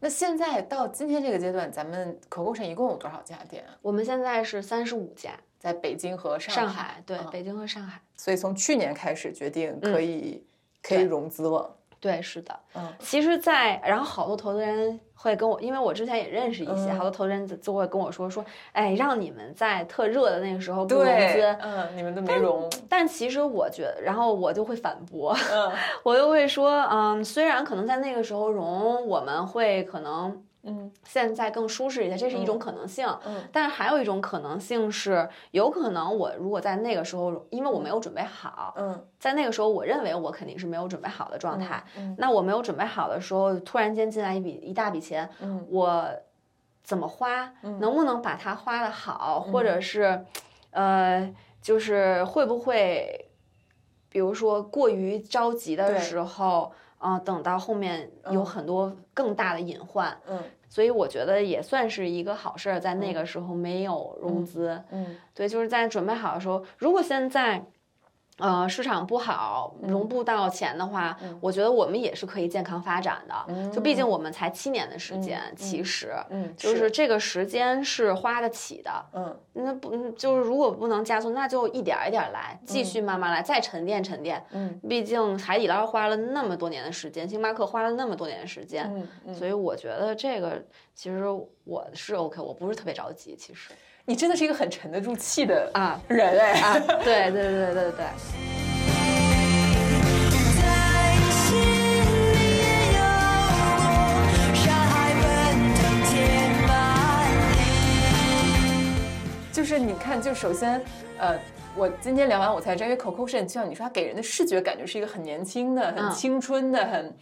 [0.00, 3.64] 那现在到今天这个阶段，咱们 CoCo 城一共有多少家店？
[3.80, 7.30] 我们现在是三十五家，在北京和上上海，对，嗯。
[7.30, 9.92] 北京和上海，所以从去年开始决定嗯。
[9.92, 10.44] 可以、
[10.86, 11.74] 可以融资了。
[12.00, 12.54] 对，是的。
[12.74, 25.72] 嗯其实在，然后好多投资人会跟我，因为我之前也认识一些，嗯好多投资人就就会跟我说说，哎，让你们在特热的那个时候不融资，，嗯，你们都没融，但其实我觉得，然后我就会反驳，嗯
[26.04, 30.90] 我就会说，嗯，虽然可能在那个时候融，我们会可能嗯。
[31.04, 32.58] 现在更舒适一些，这是一种嗯。
[32.58, 33.06] 可能性。
[33.26, 33.42] 嗯。
[33.52, 39.06] 但是还有一种可能性是，有可能我如果在那个时候，因为我没有准备好，嗯。
[39.18, 41.82] 在那个时候，我认为我肯定是没有准备好的状态。
[41.96, 42.14] 嗯。
[42.18, 45.66] 那我没有准备好的时候，突然间进来一笔一大笔钱，嗯。
[45.70, 46.08] 我
[46.82, 47.78] 怎么花，嗯。
[47.80, 50.24] 能不能把它花的好，或者是，
[50.70, 53.28] 呃，就是会不会，
[54.10, 58.46] 比如说过于着急的时候，嗯、等到后面有嗯。
[58.46, 60.38] 很多更大的隐患，嗯
[60.74, 64.82] 所以我觉得也算是一个好事儿，在那个时候没有融资。
[64.90, 67.64] 嗯对，就是在准备好的时候，如果现在。
[68.38, 73.70] 呃，市场不好，融不到钱的话，嗯我觉得我们也是可以健康发展的。
[73.70, 78.90] 就毕竟嗯我们才七年的时间，嗯其实嗯，就是这个时间是花得起的。
[79.12, 84.44] 嗯那不嗯就是如果不能加速，那就一点儿一点儿来，继续慢慢来，再沉淀沉淀。
[84.50, 90.60] 嗯毕竟海底捞花了那么多年的时间，星巴克花了那么多年的时间，所以我觉得这个
[90.92, 91.24] 其实
[91.62, 93.70] 我是 OK，我不是特别着急，其实
[94.06, 96.60] 你真的是一个很沉得住气的啊人哎。
[96.60, 98.04] 啊，对对对对对。
[109.50, 110.78] 就是你看，就首先，
[111.16, 111.38] 呃，
[111.74, 117.16] 我今天聊完我才知道，因为 Coco 是就像你说，他给人的视觉感觉是一个很年轻的、很嗯青春的、很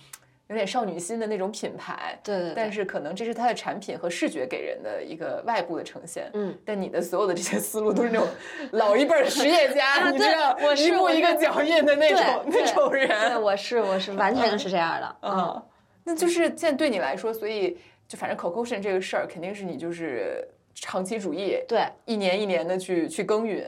[0.53, 2.19] 有点少女心的那种品牌。
[2.23, 6.31] 对对对但是可能这是它的产品和视觉给人的一个外部的呈现。
[6.35, 6.57] 嗯。
[6.65, 8.29] 但你的所有的这些思路都是那种
[8.73, 13.43] 老一辈儿实业家， 你知道，一步一个脚印的那种那种人对，人。
[13.43, 15.63] 我是我是完全是这样的，嗯，
[16.05, 23.65] 那就是现在对你来说，所以就反正 Cocotion 这个事儿，肯定是你就是长期主义，对，一年一年的去去耕耘，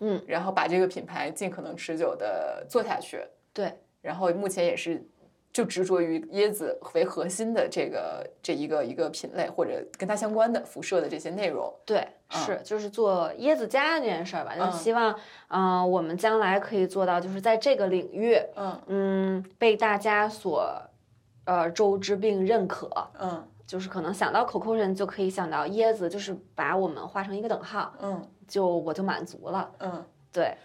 [0.00, 3.20] 嗯，然后把这个品牌尽可能持久的做下去。
[3.52, 5.04] 对，然后目前也是
[5.58, 11.74] 就执着于椰子为核心的这个这一个一个品类，或者跟它相关的辐射的这些内容。
[11.84, 15.12] 对，是就是做椰子家这件事儿吧，就是希望，
[15.48, 20.64] 嗯、我们将来可以做到，就是在这个领域，嗯嗯，被大家所，
[21.44, 22.88] 呃，周知并认可。
[23.18, 29.68] 嗯就是可能想到 Coco 人就可以想到椰子，就是把我们画成一个等号，嗯就我就满足了。
[29.80, 30.56] 嗯，对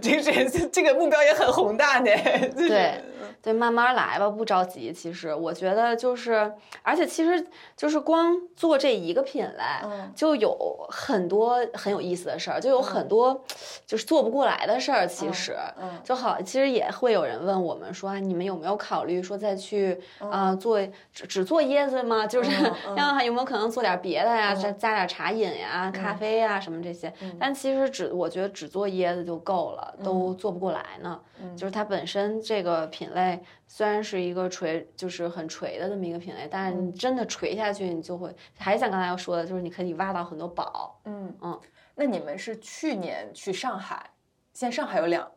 [0.00, 2.10] 这个这这个目标也很宏大呢。
[2.54, 3.02] 就是对
[3.40, 4.92] 对，慢慢来吧，不着急。
[4.92, 10.56] 其实我觉得就是，而且其实就是光做这一个品类，嗯就有
[10.90, 13.44] 很多很有意思的事儿，就有很多
[13.86, 15.06] 就是做不过来的事儿。
[15.06, 20.80] 其实，嗯就好，其实也会有人问我们说，啊你们有没有考虑说再去啊、呃做
[21.12, 22.26] 只只做椰子吗？
[22.26, 27.12] 就是嗯嗯让还有没有可能做点别的呀，再加点茶饮呀、咖啡呀什么这些。
[27.38, 31.20] 但其实只我觉得只做椰子就够了，都做不过来呢。
[31.56, 41.00] 就是它本身这个品类虽然是一个垂，就是很垂的这么一个品类，但是你真的垂下去，你就会还是像刚才要说的，就是你可以挖到很多宝。
[41.04, 41.60] 嗯嗯，
[41.94, 44.10] 那你们是去年去上海，
[44.52, 45.30] 现在上海有两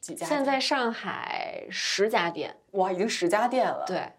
[0.00, 0.36] 几家店？
[0.36, 4.10] 现在上海十家店，哇，已经十家店了。，对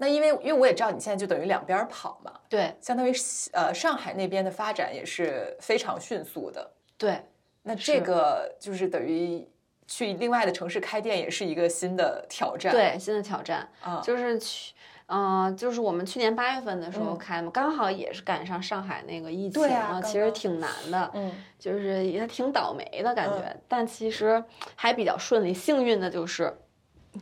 [0.00, 3.12] 那因为因为我也知道你现在就等于两边跑嘛，对相当于
[3.52, 6.70] 呃上海那边的发展也是非常迅速的。
[6.96, 7.20] 对，
[7.68, 9.46] 那这个就是等于
[9.86, 12.72] 去另外的城市开店，也是一个新的挑战。
[12.72, 14.74] 对，新的挑战啊，就是去。
[15.10, 24.44] 嗯、就是我们去年八月份的时候嗯开嘛，刚好也是赶上上海那个疫情对啊，刚刚其实挺难的，嗯就是也挺倒霉的感觉，嗯但其实
[24.76, 25.54] 还比较顺利。
[25.54, 26.54] 幸运的就是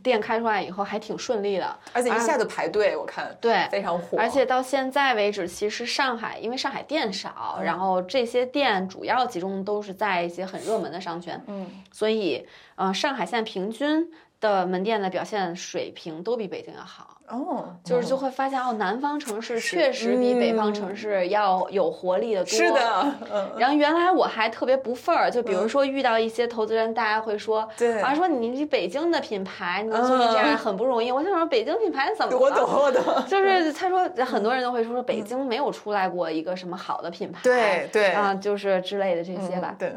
[0.03, 11.69] 店开出来以后还挺顺利的，而且一下就排队，我看对非常火，而且到现在为止，其实上海因为上海店少，嗯然后这些店主要集中都是在一些很热门的商圈，嗯。
[11.91, 12.45] 所以
[12.75, 17.15] 呃，上海现在平均的门店的表现水平都比北京要好。
[17.27, 22.47] 哦，就是就会发现哦，南方城市确实比北方城市要有活力的多。
[22.47, 31.11] 嗯是的，嗯，然后原来我还特别不忿儿，就比如说遇到一些投资人，大家会说，对啊，说你这北京的品牌，你做成这样很不容易。
[31.11, 32.39] 我想说，北京品牌怎么了？
[32.39, 39.75] 我懂我懂， 就是他说，很多人都会说，说北京没有出来过一个什么好的品牌，对对啊，就是之类的这些吧。
[39.77, 39.93] 对。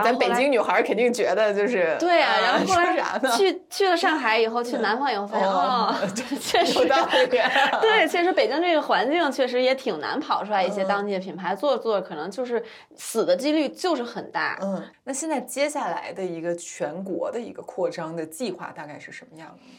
[0.00, 3.30] 咱北京女孩儿肯定觉得就是对啊，然后后来啥呢？
[3.36, 6.08] 去去了上海以后，去南方以后发现，哦哦，
[6.40, 7.26] 确实有道理，
[7.80, 12.62] 对，确实北京这个环境确实也挺难跑出来一些嗯当地的品牌，做着做着可能就是
[12.96, 14.58] 死的几率就是很大。
[14.62, 19.70] 嗯，那现在接下来的一个全国的一个扩张的计划大概是什么样的呢？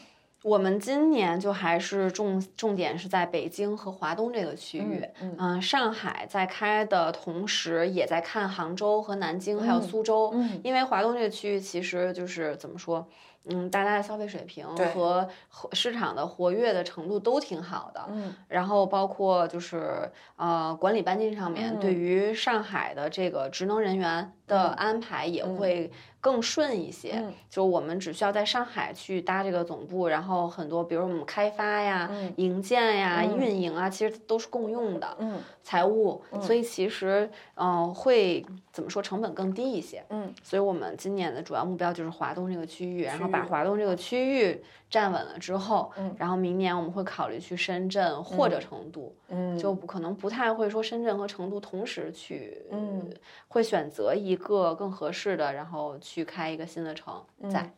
[0.44, 5.34] 我们今年就还是重重点是在北京和华东这个区域，嗯。
[5.38, 10.60] 嗯、上海在开的同时，也在看杭州和南京还有嗯苏州，嗯。
[10.62, 13.08] 因为华东这个区域其实就是怎么说，
[13.46, 18.34] 嗯，大家的消费水平和和市场的活跃的程度都挺好的，嗯。
[18.46, 21.90] 然后包括就是呃管理班级上面，对。
[21.92, 27.12] 嗯于上海的这个职能人员的安排也会更顺一些。
[27.16, 35.16] 嗯就我们只需要在上海去搭这个总部，然后很多比如我们开发呀、嗯营建呀、嗯运营啊，其实都是共用的。
[35.20, 40.04] 嗯财务，所以其实嗯、呃会怎么说成本更低一些。
[40.10, 53.08] 嗯所以我们今年的主要目标就是华东这个区域，然后把华东这个区域站稳了之后，嗯然后明年我们会考虑去深圳或者成都，嗯，就不可能不太会说深圳和成都同时去，嗯，
[53.48, 57.72] 会选择一个更合适的，然后去开一个新的城在。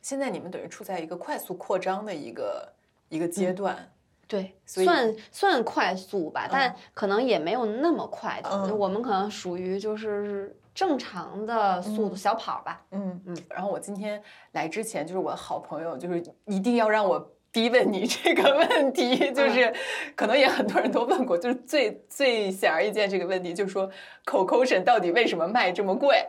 [0.00, 2.72] 现在你们等于处在一个快速扩张的一个
[3.08, 3.90] 一个阶段。
[4.28, 8.50] 对，算算快速吧，但可能也没有那么快的。
[8.50, 12.84] 嗯我们可能属于就是正常的速度，小跑吧。
[12.90, 19.72] 嗯嗯然后我今天来之前，就是我的好朋友，就是一定要让我逼问你这个问题， 就是
[20.14, 23.90] 可能也很多人都问过，就是最最显而易见这个问题，就是说
[24.26, 26.22] Cocotion 到底为什么卖这么贵？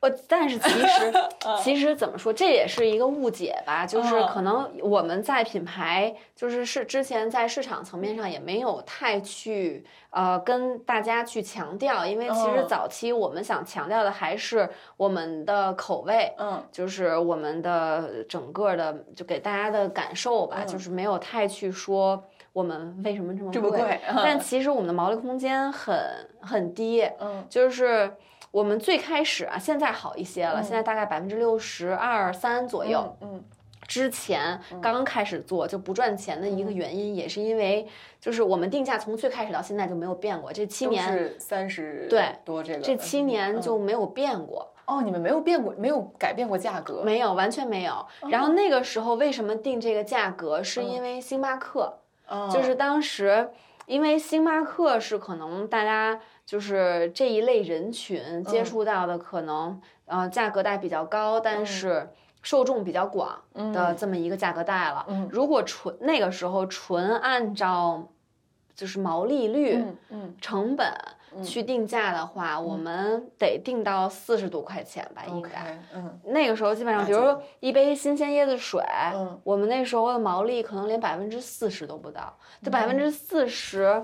[0.00, 1.12] 我但是其实
[1.60, 4.28] 其实怎么说，这也是一个误解吧，就是嗯。
[4.28, 12.68] 可能我们在品牌就是是之前在市场层面上也没有太去呃跟大家去强调，因为其实嗯。
[12.68, 16.62] 早期我们想强调的还是我们的口味，嗯。
[16.70, 20.66] 就是我们的整个的就给大家的感受吧，嗯。
[20.68, 25.98] 就是没有太去说我们为什么这么贵嗯但其实我们的毛利空间很
[26.40, 27.44] 很低，嗯。
[27.48, 28.12] 就是
[28.58, 33.16] 我们最开始啊，现在好一些了，现在大概百分之六十二三左右。
[33.20, 33.44] 嗯
[33.86, 37.88] 之前刚刚开始做就不赚钱的一个原因，也是因为
[38.20, 44.74] 就是我们定价从最开始到现在就没有变过，这七年三十对多这个，这七年嗯就没有变过。
[44.84, 48.04] 哦，你们没有变过，没有改变过价格，没有，完全没有。
[48.28, 50.62] 然后那个时候为什么定这个价格？
[50.62, 53.48] 是因为星巴克，嗯就是当时
[53.86, 62.08] 因为星巴克是可能大家就是这一类人群接触到的，可能呃价格带比较高，但是。
[62.40, 63.36] 受众比较广
[63.74, 65.04] 的这么一个价格带了。
[65.08, 68.08] 嗯如果纯那个时候纯按照
[68.76, 69.84] 就是毛利率、
[70.40, 70.86] 成本
[71.44, 75.82] 去定价的话，我们得定到四十多块钱吧，应该。
[75.92, 78.80] 嗯那个时候基本上，比如说一杯新鲜椰子水，
[79.12, 82.32] 嗯我们那时候的毛利可能连百分之四十都不到。
[82.62, 84.00] 这百分嗯之四十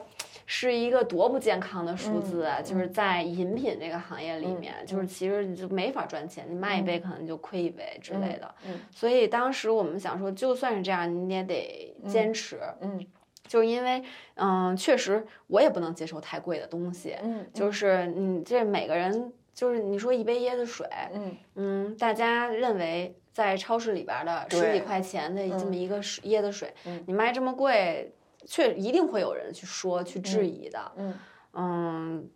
[0.47, 2.61] 是一个多不健康的数嗯字啊！
[2.61, 8.55] 就是在饮品这个行业里面，就是其实你就没法赚钱，你卖一杯可能就亏一杯之类的。
[8.67, 12.59] 嗯所以当时我们想说，就算是这样，你也得坚持。
[12.81, 13.05] 嗯
[13.47, 14.03] 就是因为，
[14.37, 17.15] 嗯，确实我也不能接受太贵的东西。
[17.23, 28.11] 嗯就是你这每个人，就是你说一杯椰子水，嗯嗯，大家认为在超市里边儿的十几块钱的这么一个椰子水，嗯你卖这么贵，
[28.47, 30.93] 确一定会有人去说去质疑的。
[30.97, 31.15] 嗯，
[31.53, 32.31] 嗯，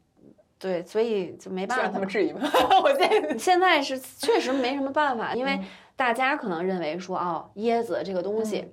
[0.58, 1.84] 对，所以就没办法。
[1.84, 2.40] 让他们质疑吧。
[2.82, 5.64] 我现在现在是确实没什么办法，因为嗯
[5.96, 8.64] 大家可能认为说，哦，椰子这个东西，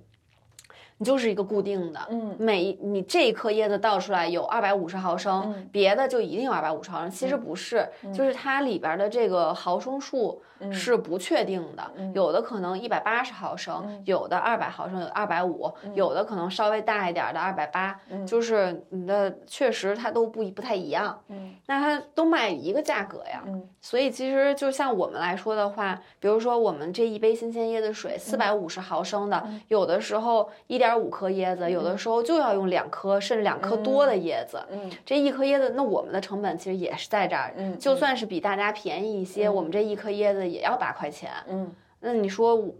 [0.97, 2.35] 你就是一个固定的，嗯。
[2.39, 21.53] 每一你这一颗椰子倒出来有二百五十毫升，嗯别的就一定有二百五十毫升，其实不是，就是它里边的这个毫升数嗯是不确定的，有的可能一百八十毫升，嗯有的二百毫升，有二百五，有的可能稍微大一点的二百八，就是你的确实它都不一不太一样，嗯。
[21.67, 34.61] 那它都卖一个价格呀，嗯所以其实就像我们来说的话，比如说我们这一杯新鲜椰子水，四百五十毫升的，有的时候一点五颗椰子，有的时候就要用两颗甚至两颗多的椰子。
[34.69, 41.31] 嗯这一颗椰子，那我们的成本其实也是在这儿，嗯就算是比大家便宜一些，我们这一颗椰子也要八块钱。
[41.47, 42.75] 嗯那你说我。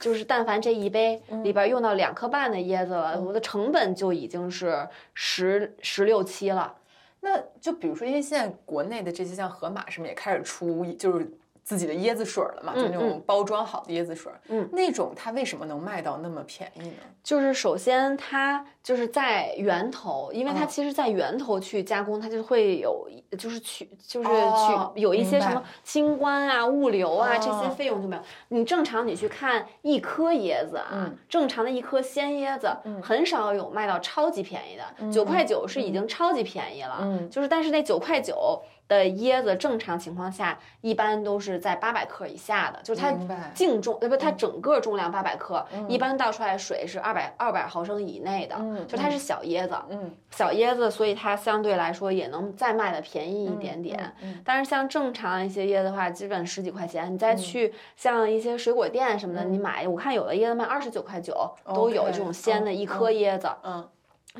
[0.00, 6.72] 就是，但凡这一杯里边用到两颗半的椰子了，我的成本就已经是十十六七了。
[7.18, 11.28] 那就比如说，因为现在国内的这些像盒马什么也开始出，就是
[11.68, 16.94] 自己的椰子水了嘛，就那种包装好的椰子水，嗯，那种它为什么能卖到那么便宜呢？
[17.22, 23.06] 就是首先它就是在源头，因为它嗯其实，在源头去加工，它就会有
[23.38, 28.22] 就是去就是哦去有一些什么清关啊、物流啊这些哦费用就没有。
[28.48, 37.00] 你正常你去看一颗椰子啊嗯，正常的一颗鲜椰子，很少有卖到超级便宜的，九块九是已经超级便宜了。
[37.02, 38.62] 嗯就是但是那九块九。
[38.88, 43.12] 的椰子正常情况下一般都是在八百克以下的，就是它
[43.54, 54.14] 净重，呃不，它整个重量八百克，一般倒出来的水是二百二百毫升以内的，嗯就它是小椰子，嗯小椰子，所以它相对来说也能再卖的便宜一点点。
[54.22, 57.12] 嗯但是像正常一些椰子的话，基本十几块钱。
[57.12, 61.34] 你再去像一些水果店什么的，你买，我看有的椰子卖二十九块九，
[61.64, 63.48] 都有这种鲜的嗯一颗椰子。
[63.62, 63.88] 嗯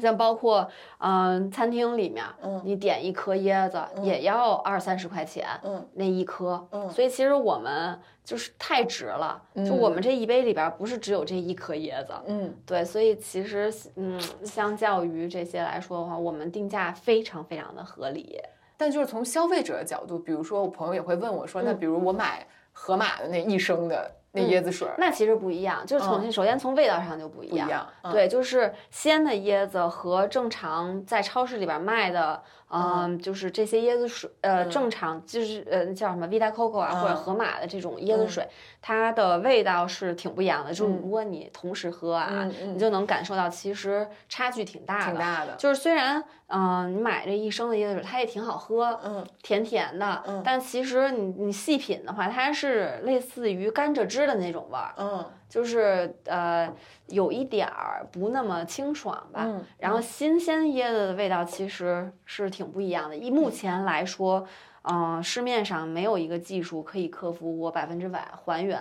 [0.01, 0.69] 像包括
[0.99, 18.41] 嗯、餐厅里面，嗯你点一颗椰子也要二三十块钱，嗯那一颗，嗯所以其实我们就是太值了，就我们这一杯里边不是只有这一颗椰子，嗯对，所以其实嗯，相较于这些来说的话，我们定价非常非常的合理。
[18.77, 24.09] 但就是从消费者的角度，比如说我朋友也会问我说，那比如我买盒马的那一升的
[24.39, 27.67] 那椰子水儿，那其实不一样，就是从、首先从味道上就不一样。
[27.67, 28.13] 不一样，嗯。
[28.13, 37.17] 对，就是鲜的椰子和正常在超市里边卖的，嗯，就是这些椰子水，呃，正常就是呃叫什么 Vita Coco 啊，或者嗯。
[37.17, 38.47] 盒马的这种椰子水，
[38.83, 40.73] 它的味道是挺不一样的。
[40.73, 45.05] 就是如果你同时喝啊，你就能感受到其实差距挺大的。
[45.07, 50.43] 挺大的，就是虽然，嗯、你买这一升的椰子水，它也挺好喝，嗯甜甜的，嗯。
[50.45, 55.25] 但其实你你细品的话，它是类似于甘蔗汁的那种味儿，嗯。
[55.49, 56.71] 就是呃
[57.07, 59.41] 有一点儿不那么清爽吧。
[59.47, 59.65] 嗯。
[59.79, 63.17] 然后新鲜椰子的味道其实是挺不一样的。
[63.17, 64.45] 以目前来说，
[64.83, 68.77] 嗯、市面上没有一个技术可以克服我百分之百还原。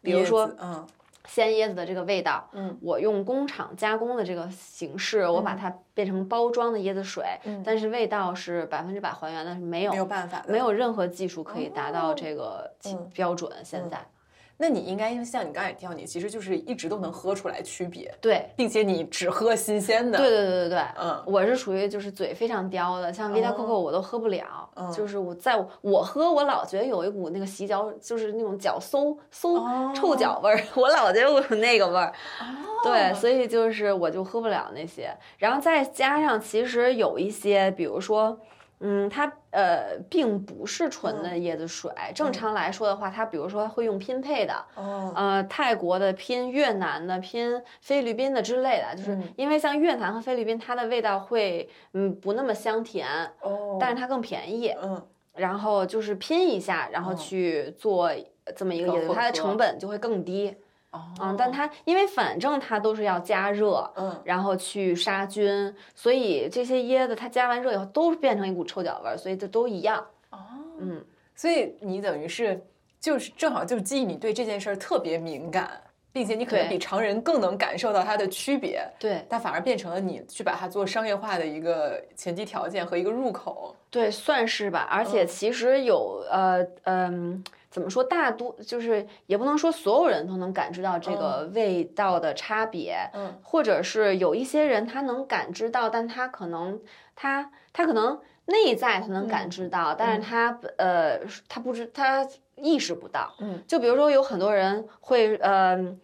[0.00, 0.86] 比如说嗯
[1.26, 12.70] 鲜椰子的这个味道，嗯，我用工厂加工的这个形式，我把它变成包装的椰子水，嗯但是味道是百分之百还原的，是没有没有办法，没有任何技术可以达到这个
[13.12, 13.50] 标准。
[13.64, 13.98] 现在，
[14.60, 20.18] 那你应该像你刚才也提到，你其实就是一直都能喝出来区别，对，并且你只喝新鲜的。
[20.18, 32.12] 对对对对对，嗯我是属于就是嘴非常刁的，像 Vita 哦 Coco 我都喝不了，嗯就是我在我喝我老觉得有一股那个洗脚，就是那种脚馊馊哦臭脚味儿，我老觉得我有那个味儿。
[32.82, 38.36] 对，所以就是我就喝不了那些，然后再加上其实有一些，比如说。
[38.80, 41.90] 嗯，它呃并不是纯的椰子水。
[42.14, 53.06] 正常来说的话，它比如说会用拼配的，哦，呃，泰国的拼越南的拼菲律宾的之类的，就是嗯因为像越南和菲律宾，它的味道会嗯不那么香甜，
[53.40, 54.74] 哦，但是它更便宜。
[54.82, 55.02] 嗯
[55.34, 58.10] 然后就是拼一下，然后哦去做
[58.56, 60.52] 这么一个椰子，它的成本就会更低。
[60.90, 64.20] 哦，嗯，但它因为反正它都是要加热，嗯。
[64.24, 70.06] 然后去杀菌，所以这些椰子它加完热以后都变成一股臭脚味儿，所以这都一样。
[70.30, 70.38] 哦，
[70.78, 72.64] 嗯，所以你等于是
[72.98, 75.80] 就是正好就基于你对这件事儿特别敏感，
[76.12, 83.74] 并且你可能比常人更能感受到它的区别，对但反而变成了你去把它做商业化的一个前提条件和一个入口。
[83.90, 84.88] 对，算是吧。
[84.90, 87.44] 而且嗯其实有呃嗯。
[87.70, 88.02] 怎么说？
[88.02, 96.80] 大多就是也不能说所有人都能感知到这个味道的差别，嗯或者是有一些人他能感知到，但他可能
[97.14, 102.26] 他他可能内在他能感知到，但是他呃他不知他
[102.62, 103.34] 意识不到。
[103.40, 105.96] 嗯就比如说有很多人会呃。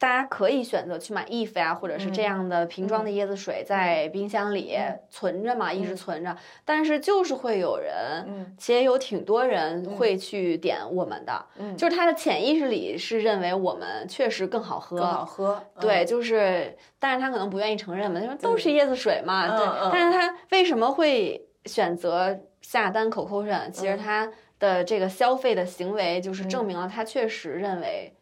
[0.00, 4.74] 大家可以选择去买 if 呀、或者是这嗯样的瓶装的椰子水，在冰箱里
[5.10, 6.34] 存着嘛，一直存着。
[6.64, 15.62] 但是就是会有人，嗯其实有挺多人会去点我们的，嗯，就是他的潜意识里是认为我们确实更好喝，更好喝。
[15.78, 23.70] 对，嗯就是，但是他可能不愿意承认嘛，他说都是椰子水嘛，对，嗯嗯但是他为什么会选择下单 Coco 上？
[23.70, 28.14] 其实嗯他的这个消费的行为就是证明了他确实认为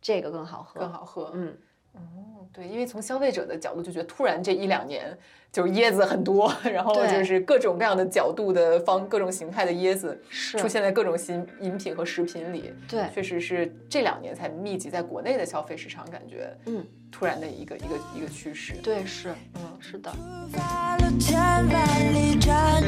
[0.00, 1.32] 这个更好喝，更好喝。
[1.34, 1.58] 嗯，
[1.96, 5.16] 哦，对，因为从消费者的角度就觉得，突然这一两年
[5.52, 12.72] 就是椰子很多， 然后就是各种各样的角度的方、各种形态的椰子是出现在各种新饮品和食品里。
[12.88, 18.74] 对，确实是这两年才密集在国内的消费市场，感觉嗯，突然的一个一个一个趋势。
[18.82, 20.12] 对，是，嗯是的，
[20.52, 22.82] 发了千万里，站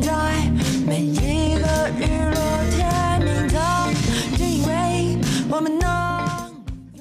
[0.00, 0.50] 在
[0.86, 3.94] 每一个日落天明灯，
[4.36, 5.18] 只因为
[5.50, 6.09] 我们能。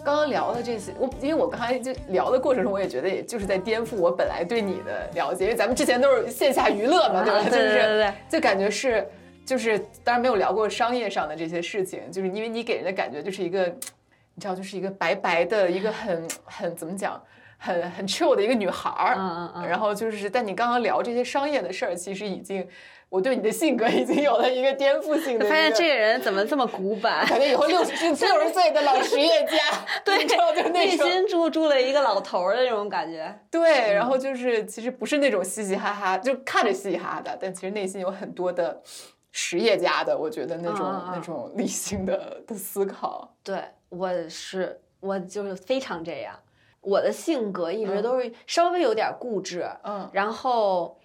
[0.10, 7.44] 刚刚聊的这些，我因为我刚才就聊的过程中，我也觉得也就是在颠覆我本来对你的了解，因为咱们之前都是线下娱乐嘛，对吧？
[7.48, 9.08] 对对对就感觉是
[9.46, 13.68] 就是当然没有聊过商业上的这些事情，就是因为你给人的感觉就是一个
[14.34, 17.22] 你知道，就是一个白白的一个很很怎么讲？
[17.60, 22.66] 很很 chill 的一个女孩儿，嗯嗯嗯然后就是，但你刚刚聊这些商业的事儿，其实已经，
[23.10, 25.46] 我对你的性格已经有了一个颠覆性的。
[25.48, 27.28] 发现这个人怎么这么古板？
[27.28, 27.92] 感觉以后六十
[28.26, 29.58] 六十岁的老实业家，
[30.06, 33.38] 对就那内心住住了一个老头儿的那种感觉。
[33.52, 38.82] 对，然后就是其实不是那种嘻嘻哈哈，就看着嘻嘻哈哈的，但其实内心有很多的
[39.32, 43.34] 实业家的，我觉得那种、那种理性的的思考。
[43.44, 46.36] 对，我是我就是非常这样，
[46.82, 48.04] 我的性格一直嗯。
[48.04, 50.10] 都是稍微有点固执，嗯。
[50.14, 50.98] 然后，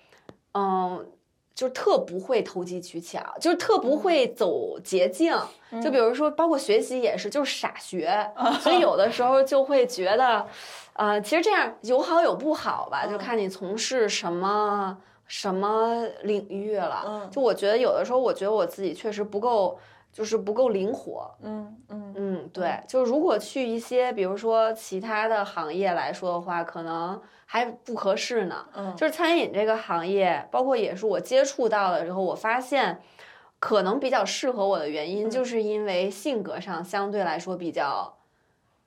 [0.55, 1.07] 嗯，
[1.55, 5.37] 就特不会投机取巧，就是特不会走捷径。
[5.83, 10.47] 就比如说，包括学习也是，就是傻学，所以有的时候就会觉得，
[10.93, 13.19] 呃，其实这样有好有不好吧，就嗯。
[13.19, 14.97] 看你从事什么
[15.27, 17.03] 什么领域了。
[17.07, 17.31] 嗯。
[17.31, 19.77] 就我觉得有的时候，我觉得我自己确实不够，
[20.15, 21.29] 就是不够灵活。
[21.43, 28.65] 嗯嗯嗯，对，就是如果去一些，比如说其他的行业来说的话，可能还不合适呢。
[28.75, 33.01] 嗯，就是餐饮这个行业，包括也是我接触到了之后，我发现
[33.59, 38.17] 可能比较适合我的原因，嗯就是因为性格上相对来说比较，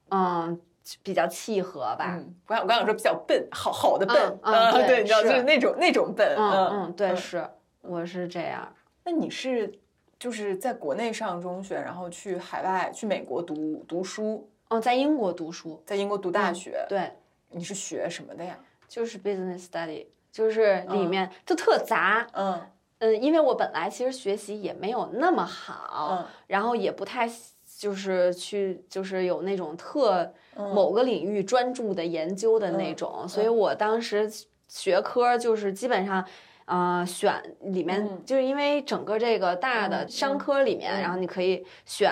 [0.09, 0.57] 嗯，
[1.03, 2.13] 比较契合吧。
[2.17, 7.45] 嗯，我刚我刚想说比较笨，好好的笨，嗯嗯对对，你知道，就是那种那种笨，嗯，对，是，
[7.81, 8.73] 我是这样。
[9.03, 9.73] 那你是
[10.19, 17.11] 就是在国内上中学，然后去海外去美国读读书，哦，在英国读书，在英国读大学，对，
[17.51, 18.57] 你是学什么的呀？
[18.87, 22.25] 就是 business study，就是里面就特杂。
[22.33, 22.59] 嗯
[22.99, 27.29] 嗯，因为我本来其实学习也没有那么好，嗯然后也不太
[27.77, 34.27] 就是去就是有那种特嗯某个领域专注的研究的那种，所以我当时
[34.67, 36.25] 学科就是基本上。
[36.67, 42.11] 呃，选里面、嗯就是因为整个这个大的嗯商科里面，嗯然后你可以选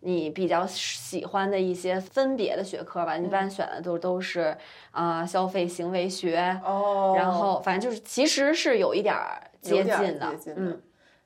[0.00, 3.16] 你比较喜欢的一些分别的学科吧。
[3.16, 4.56] 一般选的都都是
[4.90, 10.26] 啊、呃消费行为学，哦，然后反正就是其实是有一点儿接近的，
[10.56, 10.82] 嗯，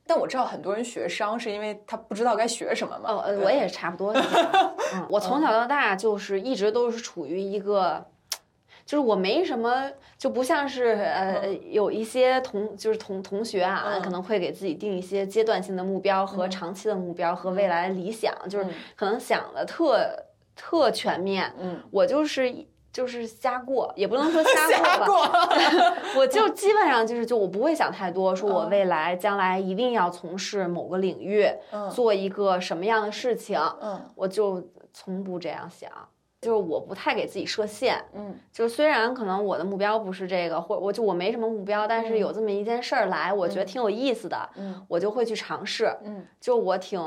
[0.06, 3.10] 但我知道很多人学商是因为他不知道该学什么嘛。
[3.10, 4.76] 哦，呃我也差不多是这样。
[4.92, 8.06] 嗯，我从小到大就是一直都是处于一个，
[8.86, 14.00] 就是我没什么，就不像是呃有一些同就是同同学啊，嗯。
[14.02, 18.70] 可能会给自己定一些阶段性的目标和长期的目标和未来理想，就是嗯。
[18.94, 20.08] 可能想的特
[20.54, 21.52] 特全面。
[21.58, 22.54] 嗯，我就是
[22.92, 25.96] 就是瞎过，也不能说瞎 瞎过吧，过。
[26.22, 28.70] 我就基本上就是，就我不会想太多，说我嗯。
[28.70, 31.90] 未来将来一定要从事某个领域，嗯。
[31.90, 34.00] 做一个什么样的事情，嗯。
[34.14, 34.62] 我就
[34.92, 35.90] 从不这样想。
[36.46, 45.92] 就是我不太给自己设限，嗯就是虽然可能我的目标不是这个，或者我就我没什么目标，但是有这么一件事儿来，我觉得挺有意思的，嗯我就会去尝试。
[46.04, 47.00] 嗯就我挺，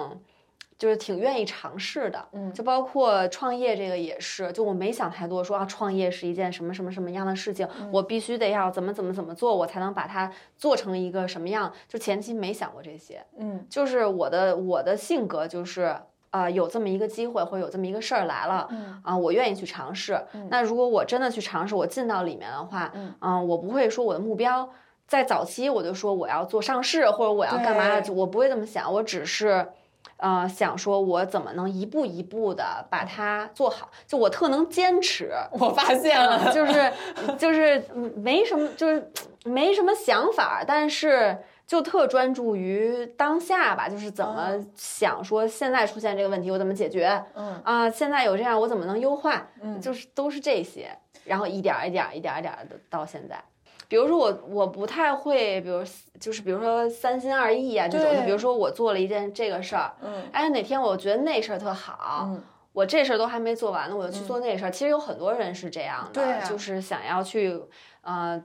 [0.77, 2.27] 就是挺愿意尝试的。
[2.33, 11.71] 嗯就包括创业这个也是，就我没想太多，说啊创业是一件什么什么什么样的事情，嗯我必须得要怎么怎么怎么做，我才能把它做成一个什么样。
[11.87, 15.95] 就前期没想过这些，嗯就是我的我的性格就是。
[16.31, 20.19] 啊、有这么一个机会，或者有这么一个事儿来了，嗯啊、我愿意去尝试。
[20.49, 24.69] 那如果我真的去尝试，我进到里面的话，嗯我不会说我的目标
[25.07, 29.67] 在早期我就说我要做上市，或者我要干嘛，我不会这么想，我只是。
[30.15, 36.91] 呃，想说我怎么能一步一步的把它做好，就我特能坚持， 我发现了，嗯就是
[37.37, 39.11] 就是嗯没什么，就是
[39.45, 41.37] 没什么想法，但是
[41.69, 47.61] 就特专注于当下吧，就是怎么想说现在出现这个问题我怎么解决，嗯。
[47.63, 49.79] 啊，现在有这样我怎么能优化，嗯。
[49.79, 50.89] 就是都是这些，
[51.25, 53.39] 然后一点儿一点儿一点儿一点儿的到现在。
[53.87, 55.83] 比如说我我不太会，比如
[56.19, 60.23] 就是比如说三心二意啊这种，就比如说我做了一件这个事儿，嗯。
[60.31, 62.43] 哎哪天我觉得那事儿特好，嗯
[62.73, 64.71] 我这事儿都还没做完呢，我就去做那事儿。
[64.71, 66.49] 其实有很多人是这样的，对啊。
[66.49, 67.61] 就是想要去，
[68.01, 68.43] 呃，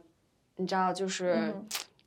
[0.56, 1.66] 你知道，就是，嗯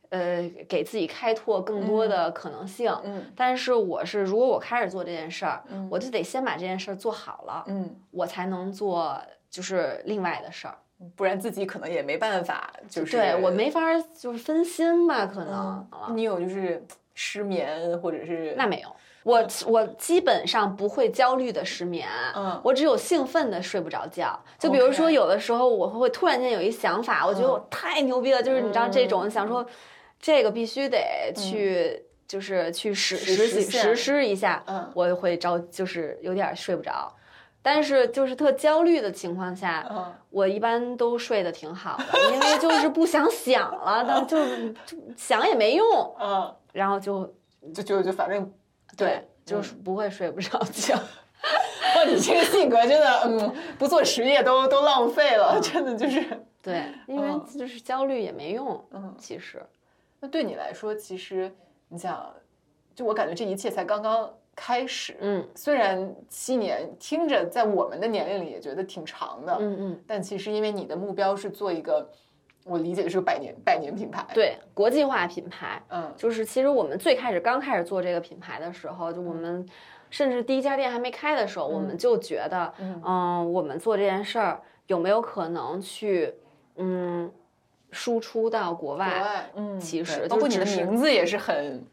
[0.10, 2.96] 呃，给自己开拓更多的可能性。
[3.04, 10.76] 嗯但是我是，如果我开始做这件事儿，嗯我就得先把这件事儿做好了，嗯，我才能做就是另外的事儿。
[11.16, 15.88] 不然自己可能也没办法，就是对我没法儿就是分心吧，可能。
[16.16, 16.84] 你有就是
[17.14, 18.90] 失眠或者是那没有，
[19.22, 24.40] 我我基本上不会焦虑的失眠，嗯我只有兴奋的睡不着觉。
[24.58, 29.64] 就比如说有的时候我会突然间有一想法，我觉得我太牛逼了，就是你知道这种嗯想说，
[30.20, 32.04] 这个必须得去。
[32.28, 37.10] 就是去实实实实现实施一下，嗯我会着，就是有点睡不着，
[37.62, 44.46] 但是就是特焦虑的情况下，嗯我一般都睡得挺好的，因为就是不想想了，但就
[44.86, 47.34] 就想也没用，嗯，然后就
[47.74, 48.52] 就就就反正
[48.98, 50.96] 对，就是不会睡不着觉。
[50.96, 56.22] 哇，你这个性格真的，嗯，不做实业都都浪费了，真的就是。
[56.62, 59.66] 对，因为嗯就是焦虑也没用，嗯其实，
[60.20, 61.52] 那对你来说，其实
[61.88, 62.34] 你想，
[62.96, 65.16] 就我感觉这一切才刚刚开始。
[65.22, 72.10] 嗯虽然七年听着在我们的年龄里也觉得挺长的，嗯嗯，但其实因为你的目标是做一个，
[72.66, 79.64] 我理解是个百年百年品牌。，对，国际化品牌，嗯就是其实我们最开始刚开始做这个品牌的时候，就我们
[80.10, 86.34] 甚至第一家店还没开的时候，我们就觉得，嗯嗯，我们做这件事儿有没有可能去，
[86.78, 87.32] 嗯，
[87.92, 89.50] 输出到国外？
[89.56, 91.84] 嗯，其实包括你的名字也是很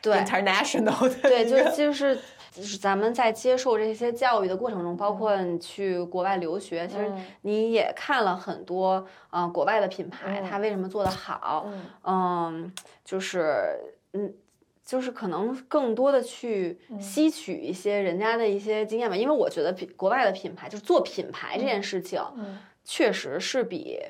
[0.00, 2.18] 对 international 的，对，就就是
[2.50, 12.72] 就是咱们在接受这些教育的过程中，包括你去国外留学，其实嗯你也看了很多呃国外的品牌，嗯它为什么做得好，嗯嗯，
[13.04, 13.78] 就是
[14.12, 14.34] 嗯。
[14.84, 24.00] 就是可能更多的去吸取一些人家的一些经验吧，因为我觉得品国外的品牌就是做品牌这件事情，嗯确实是比，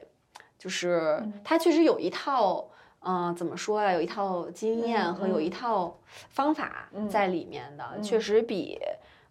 [0.63, 2.69] 就是他确实有一套，
[3.01, 3.93] 嗯、怎么说呀？
[3.93, 5.99] 有一套经验和有一套
[6.29, 8.79] 方法在里面的，确实比，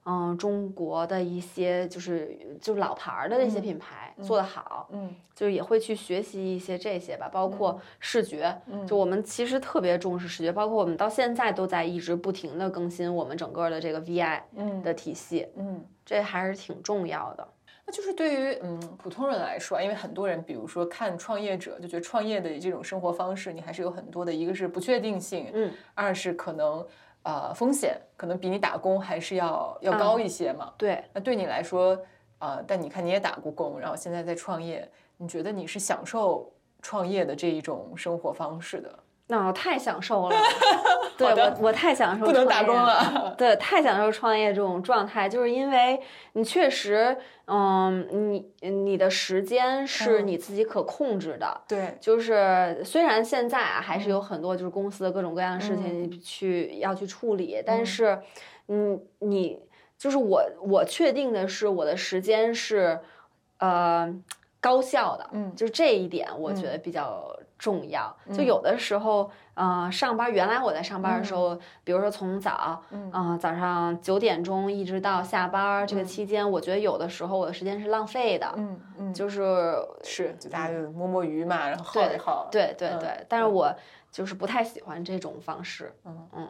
[0.03, 15.85] 嗯、中国的一些就是就是老牌儿的那些品牌做得好，嗯就是也会去学习一些这些吧，包括视觉，嗯就我们其实特别重视视觉，包括我们到现在都在一直不停的更新我们整个的这个 VI 嗯的体系，嗯。
[16.03, 17.47] 这还是挺重要的。
[17.91, 26.87] 那就是对于嗯普通人来说，因为很多人，比如说看创业者，就觉得创业的这种生活方式，你还是有很多的，一个是不确定性，嗯，二是可能
[27.23, 30.73] 呃风险可能比你打工还是要要高一些嘛。
[30.77, 32.01] 对，那对你来说，
[32.39, 36.49] 呃，但你看你也打过工，然后现在在创业，你觉得你是享受
[36.81, 38.99] 创业的这一种生活方式的？
[39.31, 40.35] 那我太享受了，
[41.17, 43.33] 对我我太享受不能打工了。
[43.39, 45.97] 对，太享受创业这种状态，就是因为
[46.33, 47.17] 你确实，
[47.47, 50.27] 嗯，你你的时间是嗯。
[50.27, 51.61] 你自己可控制的。
[51.65, 57.85] 对，就是虽然现在啊还是有很多就是公司的各种各样的事情去要去处理，但嗯。
[57.85, 58.19] 是，
[58.67, 59.61] 嗯，你
[59.97, 62.99] 就是我我确定的是我的时间是，
[63.59, 64.13] 呃，
[64.59, 65.55] 高效的，嗯。
[65.55, 66.71] 就这一点我觉嗯。
[66.73, 68.11] 得比较重要。
[68.33, 73.11] 就嗯有的时候，呃，上班原来我在上班的时候，比如说从早，嗯。
[73.13, 76.05] 嗯、早上九点钟一直到下班儿这个嗯。
[76.05, 82.47] 期间，我觉得有的时候我的时间是浪费的，嗯嗯，就是是，就大家就摸摸鱼嘛，然后耗对一耗。
[82.49, 83.53] 嗯对对对，但是嗯。
[83.53, 83.75] 我
[84.11, 85.93] 就是不太喜欢这种方式。
[86.05, 86.27] 嗯。
[86.35, 86.47] 嗯，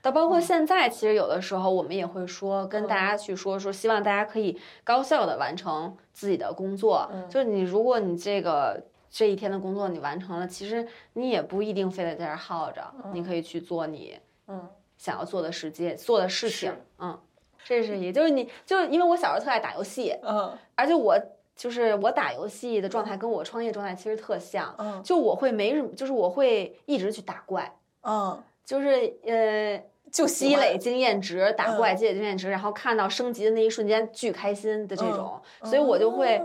[0.00, 7.10] 但包括现在，其实有的时候我们也会说，跟大家去说说，希望大家可以高效的完成自己的工作。
[7.12, 7.28] 嗯。
[7.28, 8.80] 就是你，如果你这个
[9.16, 16.72] 这一天的工作你完成了，其实你也不一定非得在这儿耗着，你可以去做你嗯想要做的事情做的事情。
[16.98, 17.16] 嗯，
[17.64, 21.16] 这是也就是你就是因为我小时候特爱打游戏，嗯而且我
[21.54, 24.74] 就是我打游戏的状态跟我创业状态其实特像。
[24.78, 36.42] 嗯就我会没什么，就是我会一直去打怪，嗯，就是呃，就积累经验值，打怪嗯积累经验值，然后看到升级的那一瞬间巨开心的这种，嗯所以我就会。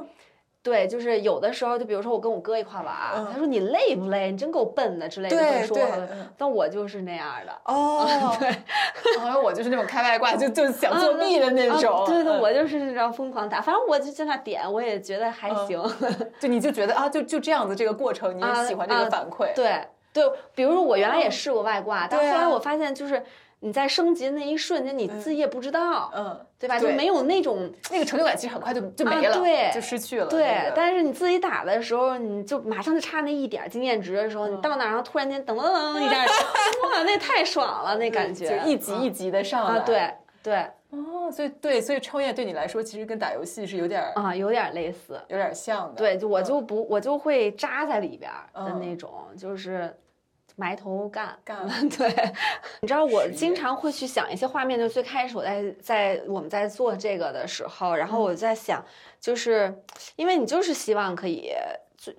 [0.60, 4.30] 哦对，就是有的时候，就比如说我跟我哥一块玩，嗯他说你累不累？
[4.32, 5.78] 你真够笨的之类的对会说
[6.38, 7.54] 但我就是那样的。
[7.64, 8.06] 哦，
[8.40, 8.50] 对，
[9.18, 12.04] 好像我就是那种开外挂，就就想作弊的那啊种。
[12.06, 15.82] 对对，嗯我就是那种疯狂打，反正我就在那点，我也觉得还嗯行。
[16.40, 19.54] 就你就觉得啊，就就这样子这个过程，你啊也喜欢这啊个反馈。
[19.56, 19.82] 对
[20.12, 23.24] 对，比如说我原来也试过外挂，但后来我发现就是
[23.62, 26.80] 你在升级的那一瞬间，你自己也不知道，嗯，对吧？
[26.80, 30.28] 就没有那种那个成就感其实很快就就啊没了，对就失去了。
[30.28, 36.24] 对那，个但是你自己打的时候，你就马上就差那一点儿经验值的时候，你到那儿然后突然间噔噔噔一下，
[36.84, 39.80] 哇，那太爽了，那感觉就一级一级的上来。
[39.80, 45.22] 啊，对对哦，所以对，所以创业对你来说，其实跟打游戏是有点儿啊，有点类似。
[45.28, 45.96] 有点像的。
[45.98, 49.94] 对，就我嗯就不，我就会扎在里边儿的嗯那种，就是
[50.60, 52.14] 埋头干干 对，
[52.82, 58.84] 你知道我经常会去想一些画面，就最开始我在在我们在做这个的时候，然嗯后我就在想，
[59.20, 59.74] 就是
[60.18, 61.54] 因为你就是希望可以
[61.98, 62.14] 最。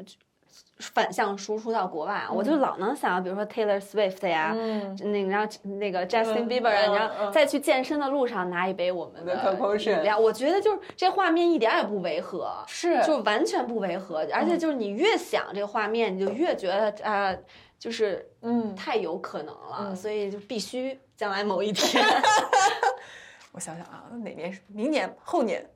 [0.94, 17.38] 反向输出到国外啊，我就老能想到，比如说 Taylor Swift 呀，嗯那个然后那个 Justin 嗯 Bieber 啊，嗯然后嗯再去健身的路上拿一杯我们的的 Coco 饮料，我觉得就是这画面一点儿也不违和，是就完全不违和，而且就是你越想这个画面，你就越觉得啊、呃
[17.80, 22.04] 就是嗯，太有可能了，嗯所以就必须将来某一天，
[23.52, 25.68] 我想想啊，哪年明年后年？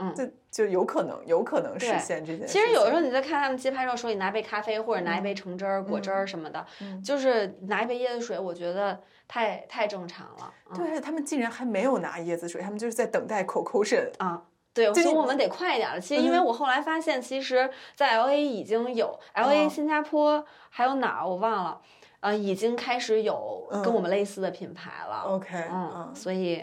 [0.00, 2.52] 嗯就就有可能有可能实现这件事。
[2.52, 6.64] 其实有的时候你在看他们街拍照，说你拿杯咖啡或者拿一杯橙汁儿、果汁儿什么的，
[7.04, 10.54] 就是拿一杯椰子水，我觉得太太正常了。
[10.70, 14.08] 嗯对，他们竟然还没有拿椰子水，他们就是在等待 concussion。
[14.18, 14.40] 啊。
[14.86, 16.00] 对，所以我们得快一点儿了。
[16.00, 21.80] 其实，因为嗯我后来发现，其实，在 L A 已经有 L A、哦新加坡还有哪儿我忘了，
[22.20, 25.22] 呃，已经开始有跟我嗯们类似的品牌了。
[25.26, 26.62] OK，嗯，嗯，所以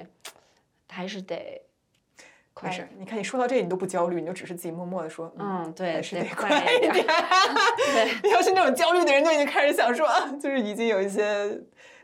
[0.89, 1.61] 还是得
[2.53, 2.89] 快没事儿。
[2.97, 6.95] 你看你说到这，你都不焦虑，你就只是自己默默的说，嗯，对，还是得得快快一点儿。
[7.93, 11.49] 对，你要是那种焦虑的人，就已经开始想说啊，就是已经有一些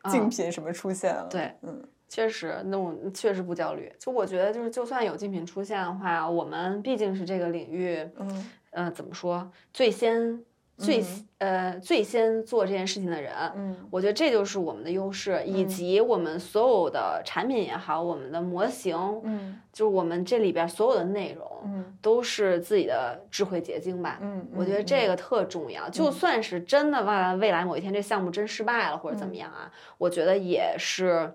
[0.09, 1.27] 竞嗯品什么出现了。
[1.29, 1.81] 对嗯
[2.11, 3.89] 确实，那我确实不焦虑。
[3.97, 8.49] 就我觉得，就是就算有竞品出现的话，我们毕竟是这个领域，嗯。
[8.71, 10.41] 呃，怎么说，最先
[10.77, 11.03] 最、
[11.39, 13.33] 呃最先做这件事情的人。
[13.55, 13.75] 嗯。
[13.91, 19.59] 我觉得这就是我们的优势，以及我们所有的产品也好，我们的模型，嗯。
[19.73, 21.97] 就是我们这里边所有的内容，嗯。
[22.01, 24.19] 都是自己的智慧结晶吧。
[24.21, 25.07] 嗯，我觉得这。
[25.07, 31.29] 个特重要，就算是真的未未来某一天这项目真失败了或者嗯怎么样啊，我觉得也是，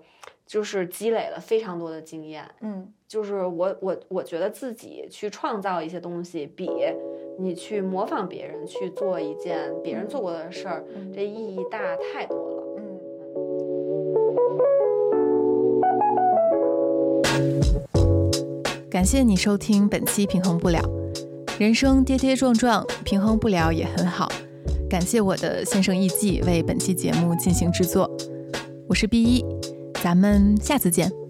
[0.46, 2.48] 就是积累了非常多的经验。
[2.60, 6.68] 嗯就是我我我觉得自己去创造一些东西，比
[7.38, 10.84] 你去模仿别人去做一件别人做过的事儿，
[11.14, 12.62] 这意义大太多了。
[12.78, 12.98] 嗯。
[18.90, 20.80] 感谢你收听本期《平衡不了》，
[21.60, 24.28] 人生跌跌撞撞，平衡不了也很好。
[24.90, 28.10] 感谢我的先生艺伎为本期节目进行制作，
[28.88, 29.44] 我是 B 一，
[30.06, 31.25] 咱们下次见。